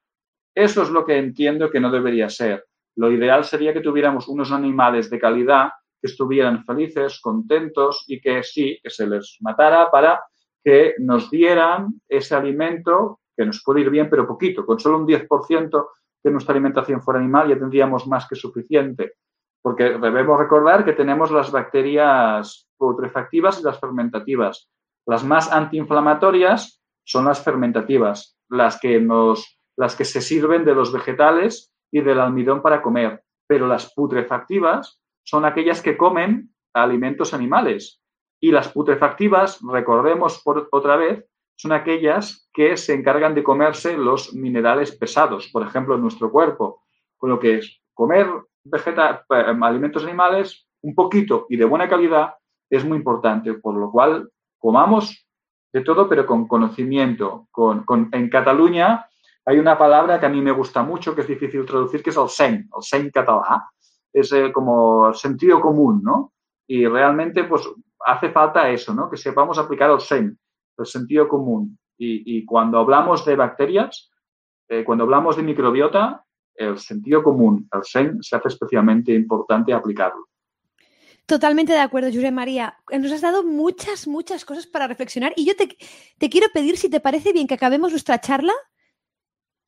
[0.53, 2.65] Eso es lo que entiendo que no debería ser.
[2.95, 5.69] Lo ideal sería que tuviéramos unos animales de calidad
[6.01, 10.21] que estuvieran felices, contentos y que sí, que se les matara para
[10.63, 14.65] que nos dieran ese alimento nos puede ir bien, pero poquito.
[14.65, 15.87] Con solo un 10%
[16.23, 19.15] de nuestra alimentación fuera animal ya tendríamos más que suficiente
[19.61, 24.69] porque debemos recordar que tenemos las bacterias putrefactivas y las fermentativas.
[25.05, 30.91] Las más antiinflamatorias son las fermentativas, las que, nos, las que se sirven de los
[30.91, 38.01] vegetales y del almidón para comer, pero las putrefactivas son aquellas que comen alimentos animales.
[38.39, 41.25] Y las putrefactivas, recordemos por otra vez,
[41.55, 46.83] son aquellas que se encargan de comerse los minerales pesados, por ejemplo, en nuestro cuerpo.
[47.17, 48.27] Con lo que es comer
[48.63, 52.35] vegeta, alimentos animales, un poquito y de buena calidad,
[52.69, 55.27] es muy importante, por lo cual comamos
[55.73, 57.47] de todo, pero con conocimiento.
[57.51, 59.05] Con, en Cataluña
[59.45, 62.17] hay una palabra que a mí me gusta mucho, que es difícil traducir, que es
[62.17, 63.69] el sen, el sen catalá.
[64.13, 66.33] Es eh, como sentido común, ¿no?
[66.67, 67.67] Y realmente, pues,
[68.05, 69.09] hace falta eso, ¿no?
[69.09, 70.37] Que sepamos aplicar el sen,
[70.81, 71.77] el sentido común.
[71.97, 74.09] Y, cuando hablamos de bacterias,
[74.67, 76.25] eh, cuando hablamos de microbiota,
[76.55, 80.27] el sentido común, el SEN, se hace especialmente importante aplicarlo.
[81.27, 82.75] Totalmente de acuerdo, Jure María.
[82.91, 85.77] Nos has dado muchas, muchas cosas para reflexionar y yo te,
[86.17, 88.53] te, quiero pedir si te parece bien que acabemos nuestra charla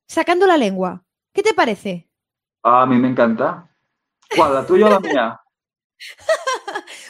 [0.07, 1.05] sacando la lengua.
[1.31, 2.09] ¿Qué te parece?
[2.63, 3.69] A mí me encanta.
[4.35, 5.39] ¿Cuál, la tuya o la mía?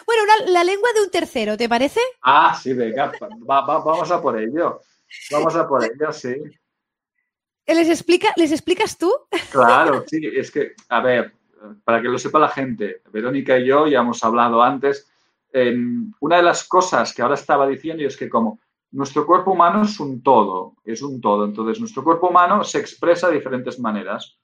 [0.05, 1.99] bueno, la lengua de un tercero, ¿te parece?
[2.21, 4.81] Ah, sí, venga, vamos a por ello.
[5.31, 6.35] Vamos a por ello, sí.
[7.65, 9.11] ¿Les, explica, ¿Les explicas tú?
[9.51, 11.33] Claro, sí, es que, a ver,
[11.83, 15.09] para que lo sepa la gente, Verónica y yo ya hemos hablado antes,
[16.19, 18.59] una de las cosas que ahora estaba diciendo es que como
[18.91, 23.27] nuestro cuerpo humano es un todo, es un todo, entonces nuestro cuerpo humano se expresa
[23.27, 24.37] de diferentes maneras.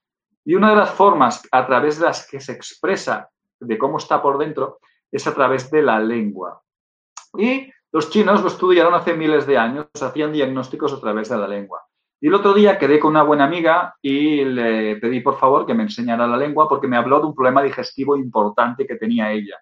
[0.46, 3.30] Y una de las formas a través de las que se expresa
[3.60, 4.80] de cómo está por dentro
[5.12, 6.62] es a través de la lengua.
[7.38, 11.48] Y los chinos lo estudiaron hace miles de años, hacían diagnósticos a través de la
[11.48, 11.82] lengua.
[12.22, 15.74] Y el otro día quedé con una buena amiga y le pedí por favor que
[15.74, 19.58] me enseñara la lengua porque me habló de un problema digestivo importante que tenía ella.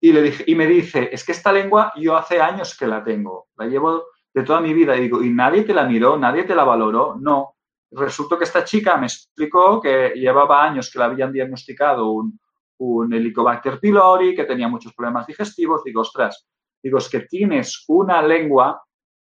[0.00, 3.04] Y, le dije, y me dice, es que esta lengua yo hace años que la
[3.04, 4.96] tengo, la llevo de toda mi vida.
[4.96, 6.16] Y digo, ¿y nadie te la miró?
[6.16, 7.16] ¿Nadie te la valoró?
[7.20, 7.54] No.
[7.90, 12.40] Resultó que esta chica me explicó que llevaba años que le habían diagnosticado un,
[12.80, 15.84] un Helicobacter pylori, que tenía muchos problemas digestivos.
[15.84, 16.46] Digo, ostras,
[16.82, 18.82] digo, es que tienes una lengua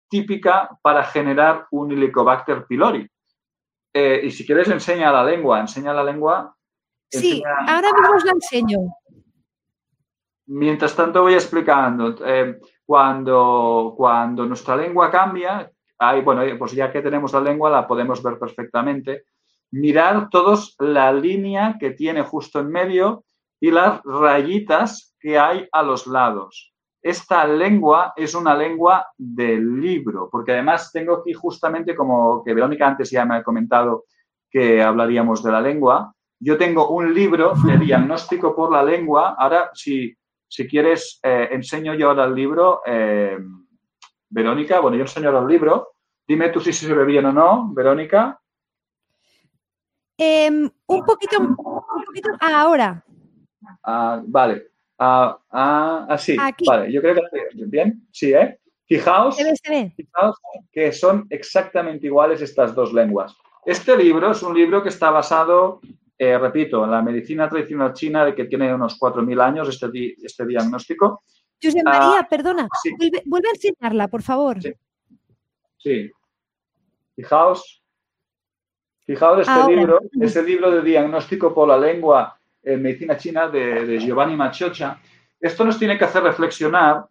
[0.09, 3.07] típica para generar un Helicobacter pylori.
[3.93, 6.55] Eh, y si quieres, enseña la lengua, enseña la lengua.
[7.11, 8.79] Sí, ahora mismo os la enseño.
[10.47, 12.15] Mientras tanto voy explicando.
[12.25, 17.87] Eh, cuando, cuando nuestra lengua cambia, hay, bueno, pues ya que tenemos la lengua la
[17.87, 19.25] podemos ver perfectamente.
[19.71, 23.25] mirar todos la línea que tiene justo en medio
[23.63, 26.73] y las rayitas que hay a los lados.
[27.01, 32.85] Esta lengua es una lengua del libro, porque además tengo aquí justamente, como que Verónica
[32.85, 34.03] antes ya me ha comentado
[34.51, 39.35] que hablaríamos de la lengua, yo tengo un libro de diagnóstico por la lengua.
[39.37, 40.13] Ahora, si,
[40.45, 42.81] si quieres, eh, enseño yo ahora el libro.
[42.85, 43.37] Eh,
[44.27, 45.93] Verónica, bueno, yo enseño ahora el libro.
[46.27, 48.37] Dime tú si se ve bien o no, Verónica.
[50.17, 51.55] Em, un poquito, un
[52.05, 53.05] poquito ahora.
[53.83, 54.67] Ah, vale.
[54.97, 56.35] Ah, ah, así.
[56.65, 58.07] Vale, yo creo que bien.
[58.11, 58.59] Sí, ¿eh?
[58.85, 59.37] Fijaos,
[59.95, 60.37] fijaos
[60.71, 63.35] que son exactamente iguales estas dos lenguas.
[63.65, 65.79] Este libro es un libro que está basado
[66.17, 70.45] eh, repito, en la medicina tradicional china, de que tiene unos 4.000 años este, este
[70.45, 71.23] diagnóstico.
[71.61, 72.67] José María, ah, perdona,
[73.25, 74.57] vuelve, a enseñarla, por favor.
[75.77, 76.11] Sí.
[77.15, 77.83] Fijaos,
[79.05, 84.35] fijaos este libro, este libro de diagnóstico por la lengua en medicina china de, Giovanni
[84.35, 84.99] Machocha.
[85.39, 87.05] Esto nos tiene que hacer reflexionar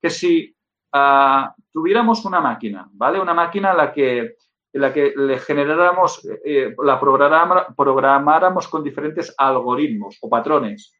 [0.00, 0.54] que si
[0.92, 3.20] ah, tuviéramos una máquina, ¿vale?
[3.20, 4.36] Una máquina a la que
[4.72, 10.92] en la que le generáramos, eh, la programáramos con diferentes algoritmos o patrones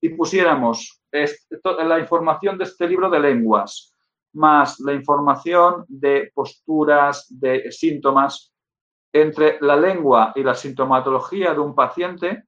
[0.00, 3.90] y pusiéramos la información de este libro de lenguas
[4.32, 8.52] más la información de posturas, de síntomas,
[9.12, 12.44] entre la lengua y la sintomatología de un paciente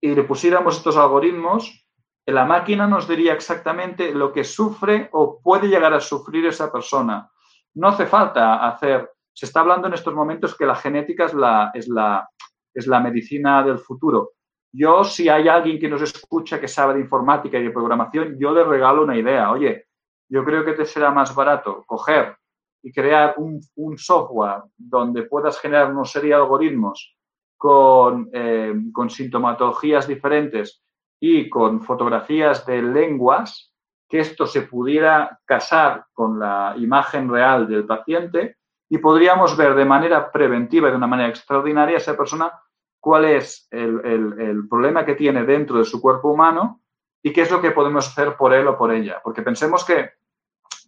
[0.00, 1.86] y le pusiéramos estos algoritmos,
[2.26, 7.30] la máquina nos diría exactamente lo que sufre o puede llegar a sufrir esa persona.
[7.74, 11.70] No hace falta hacer se está hablando en estos momentos que la genética es la,
[11.72, 12.28] es la,
[12.74, 14.32] es la medicina del futuro.
[14.72, 18.52] Yo, si hay alguien que nos escucha que sabe de informática y de programación, yo
[18.52, 19.50] le regalo una idea.
[19.50, 19.86] Oye,
[20.28, 22.36] yo creo que te será más barato coger
[22.82, 23.62] y crear un,
[23.96, 27.16] software donde puedas generar una serie de algoritmos
[27.60, 30.82] con, eh, con sintomatologías diferentes
[31.20, 33.74] y con fotografías de lenguas,
[34.08, 38.56] que esto se pudiera casar con la imagen real del paciente
[38.88, 42.50] y podríamos ver de manera preventiva y de una manera extraordinaria a esa persona
[42.98, 46.80] cuál es el, problema que tiene dentro de su cuerpo humano
[47.22, 49.20] y qué es lo que podemos hacer por él o por ella.
[49.22, 50.12] Porque pensemos que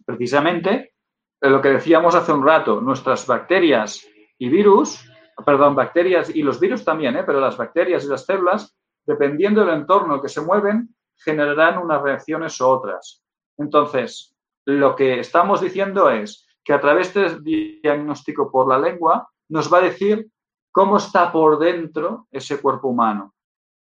[0.07, 0.95] precisamente
[1.39, 4.07] eh, lo que decíamos hace un rato, nuestras bacterias
[4.39, 5.07] y virus,
[5.45, 7.23] perdón, bacterias y los virus también, ¿eh?
[7.25, 8.75] pero las bacterias y las células,
[9.05, 13.23] dependiendo del entorno que se mueven, generarán unas reacciones u otras.
[13.57, 19.71] Entonces, lo que estamos diciendo es, que a través del diagnóstico por la lengua nos
[19.71, 20.29] va a decir
[20.71, 23.33] cómo está por dentro ese cuerpo humano,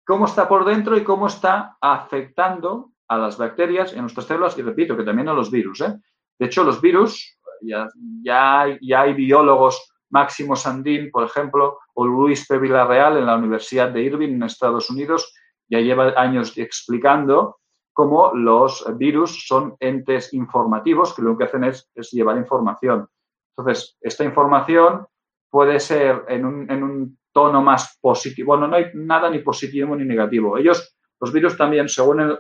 [0.07, 4.62] cómo está por dentro y cómo está afectando a las bacterias en nuestras células y
[4.62, 5.80] repito que también a los virus.
[5.80, 5.94] ¿eh?
[6.38, 7.88] De hecho, los virus, ya,
[8.22, 12.59] ya, ya hay biólogos, Máximo Sandín, por ejemplo, o Luis P.
[12.59, 15.34] Villarreal en la Universidad de Irving en Estados Unidos,
[15.68, 17.59] ya lleva años explicando
[17.98, 23.09] como los virus son entes informativos que lo que hacen es, llevar información.
[23.56, 25.04] Entonces, esta información
[25.50, 28.52] puede ser en un, tono más positivo.
[28.52, 30.56] Bueno, no hay nada ni positivo ni negativo.
[30.56, 32.38] Ellos, los virus también, según el,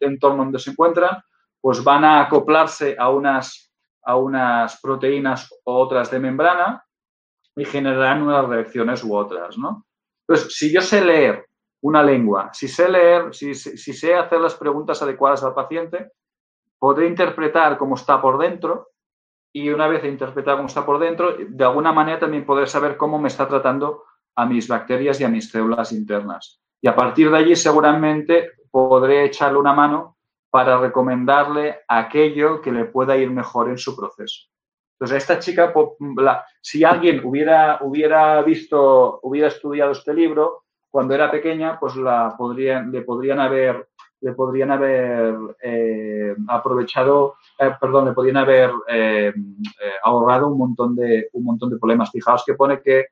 [0.00, 1.22] entorno donde se encuentran,
[1.60, 3.70] pues van a acoplarse a unas,
[4.04, 6.82] a unas proteínas u otras de membrana
[7.56, 9.86] y generarán unas reacciones u otras, ¿no?
[10.26, 11.46] Entonces, si yo sé leer
[11.84, 12.50] una lengua.
[12.54, 16.12] Si sé leer, si, sé hacer las preguntas adecuadas al paciente,
[16.78, 18.88] podré interpretar cómo está por dentro
[19.52, 23.18] y una vez interpretado cómo está por dentro, de alguna manera también podré saber cómo
[23.18, 26.58] me está tratando a mis bacterias y a mis células internas.
[26.80, 30.16] Y a partir de allí seguramente podré echarle una mano
[30.48, 34.48] para recomendarle aquello que le pueda ir mejor en su proceso.
[34.94, 35.72] Entonces, esta chica,
[36.60, 42.92] si alguien hubiera, hubiera visto, hubiera estudiado este libro, cuando era pequeña, pues la podrían,
[42.92, 43.88] le podrían haber,
[44.20, 49.34] le podrían haber eh, aprovechado, eh, perdón, le podrían haber eh,
[50.04, 52.12] ahorrado un montón, de, un montón de problemas.
[52.12, 53.06] Fijaos que pone que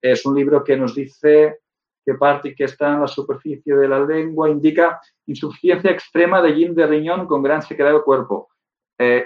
[0.00, 1.58] es un libro que nos dice
[2.02, 6.74] que parte que está en la superficie de la lengua indica insuficiencia extrema de yin
[6.74, 8.48] de riñón con gran sequedad del cuerpo.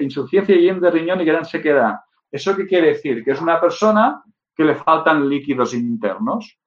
[0.00, 2.00] Insuficiencia de yin de riñón y gran sequedad.
[2.30, 3.24] ¿Eso qué quiere decir?
[3.24, 4.22] Que es una persona
[4.54, 6.58] que le faltan líquidos internos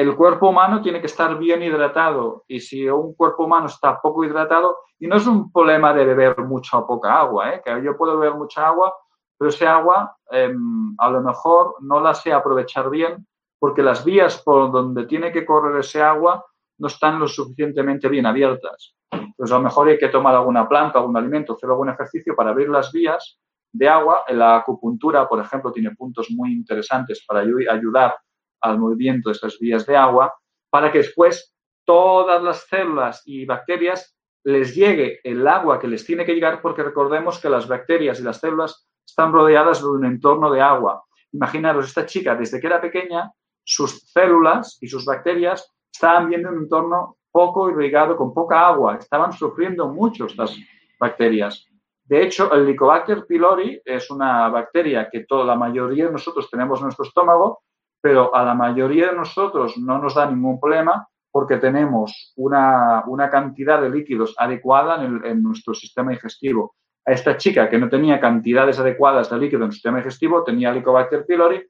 [0.00, 4.24] el cuerpo humano tiene que estar bien hidratado y si un cuerpo humano está poco
[4.24, 7.62] hidratado, y no es un problema de beber mucha o poca agua, ¿eh?
[7.64, 8.94] que yo puedo beber mucha agua,
[9.36, 13.26] pero ese agua em, a lo mejor no la sé aprovechar bien
[13.58, 16.44] porque las vías por donde tiene que correr ese agua
[16.78, 18.96] no están lo suficientemente bien abiertas.
[19.32, 22.50] Entonces a lo mejor hay que tomar alguna planta, algún alimento, hacer algún ejercicio para
[22.50, 23.38] abrir las vías
[23.72, 24.24] de agua.
[24.28, 28.16] La acupuntura, por ejemplo, tiene puntos muy interesantes para ayudar
[28.60, 30.32] al movimiento de estas vías de agua
[30.70, 31.54] para que después
[31.84, 36.82] todas las células y bacterias les llegue el agua que les tiene que llegar porque
[36.82, 41.04] recordemos que las bacterias y las células están rodeadas de un entorno de agua.
[41.32, 43.30] Imaginaros, esta chica desde que era pequeña,
[43.64, 49.32] sus células y sus bacterias estaban viendo un entorno poco irrigado, con poca agua, estaban
[49.32, 50.56] sufriendo mucho estas
[51.00, 51.66] bacterias.
[52.04, 56.78] De hecho, el Helicobacter pylori es una bacteria que toda la mayoría de nosotros tenemos
[56.80, 57.62] en nuestro estómago,
[58.00, 63.80] pero a la mayoría de nosotros no nos da ningún problema porque tenemos una, cantidad
[63.80, 66.74] de líquidos adecuada en, nuestro sistema digestivo.
[67.06, 70.70] A esta chica que no tenía cantidades adecuadas de líquido en el sistema digestivo, tenía
[70.70, 71.66] Helicobacter pylori,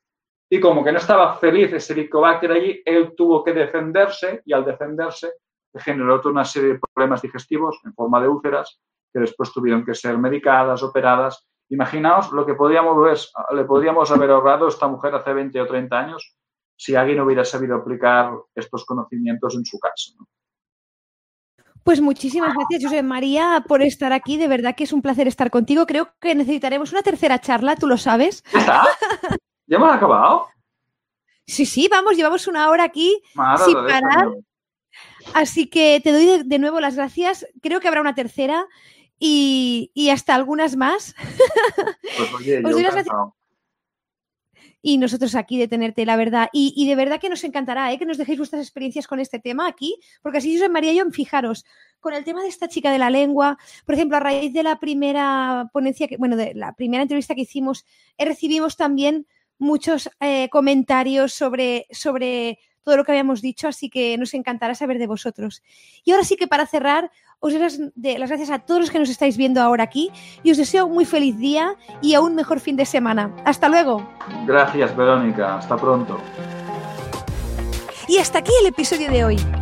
[0.51, 4.65] y como que no estaba feliz ese Helicobacter allí, él tuvo que defenderse y al
[4.65, 5.33] defenderse
[5.81, 8.81] generó toda una serie de problemas digestivos en forma de úlceras
[9.13, 11.47] que después tuvieron que ser medicadas, operadas.
[11.69, 15.99] Imaginaos lo que podríamos, le podríamos haber ahorrado a esta mujer hace 20 o 30
[15.99, 16.37] años
[16.77, 20.13] si alguien hubiera sabido aplicar estos conocimientos en su caso.
[21.85, 24.37] Pues muchísimas gracias, José María, por estar aquí.
[24.37, 25.87] De verdad que es un placer estar contigo.
[25.87, 28.45] Creo que necesitaremos una tercera charla, tú lo sabes.
[28.53, 28.83] ¿Ya está?
[29.67, 30.47] ¿Ya hemos acabado?
[31.47, 33.21] Sí, sí, vamos, llevamos una hora aquí
[33.65, 34.33] sin parar.
[35.35, 37.47] Así que te doy de, nuevo las gracias.
[37.61, 38.67] Creo que habrá una tercera
[39.19, 41.15] y, hasta algunas más.
[42.63, 42.85] Pues oye,
[44.83, 46.49] y nosotros aquí de tenerte, la verdad.
[46.53, 47.99] Y, de verdad que nos encantará ¿eh?
[47.99, 51.09] que nos dejéis vuestras experiencias con este tema aquí, porque así José María y yo,
[51.13, 51.65] fijaros,
[52.01, 53.57] con el tema de esta chica de la lengua,
[53.87, 57.43] por ejemplo, a raíz de la primera ponencia, que, bueno, de la primera entrevista que
[57.43, 57.87] hicimos,
[58.19, 64.17] eh, recibimos también muchos eh, comentarios sobre, sobre todo lo que habíamos dicho, así que
[64.19, 65.63] nos encantará saber de vosotros.
[66.05, 67.11] Y ahora sí que para cerrar,
[67.41, 67.79] os doy las,
[68.29, 70.11] gracias a todos los que nos estáis viendo ahora aquí
[70.43, 73.35] y os deseo un muy feliz día y a un mejor fin de semana.
[73.45, 74.09] Hasta luego.
[74.47, 75.59] Gracias, Verónica.
[75.59, 76.19] Hasta pronto.
[78.09, 79.62] Y hasta aquí el episodio de hoy.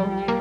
[0.00, 0.39] Chicago.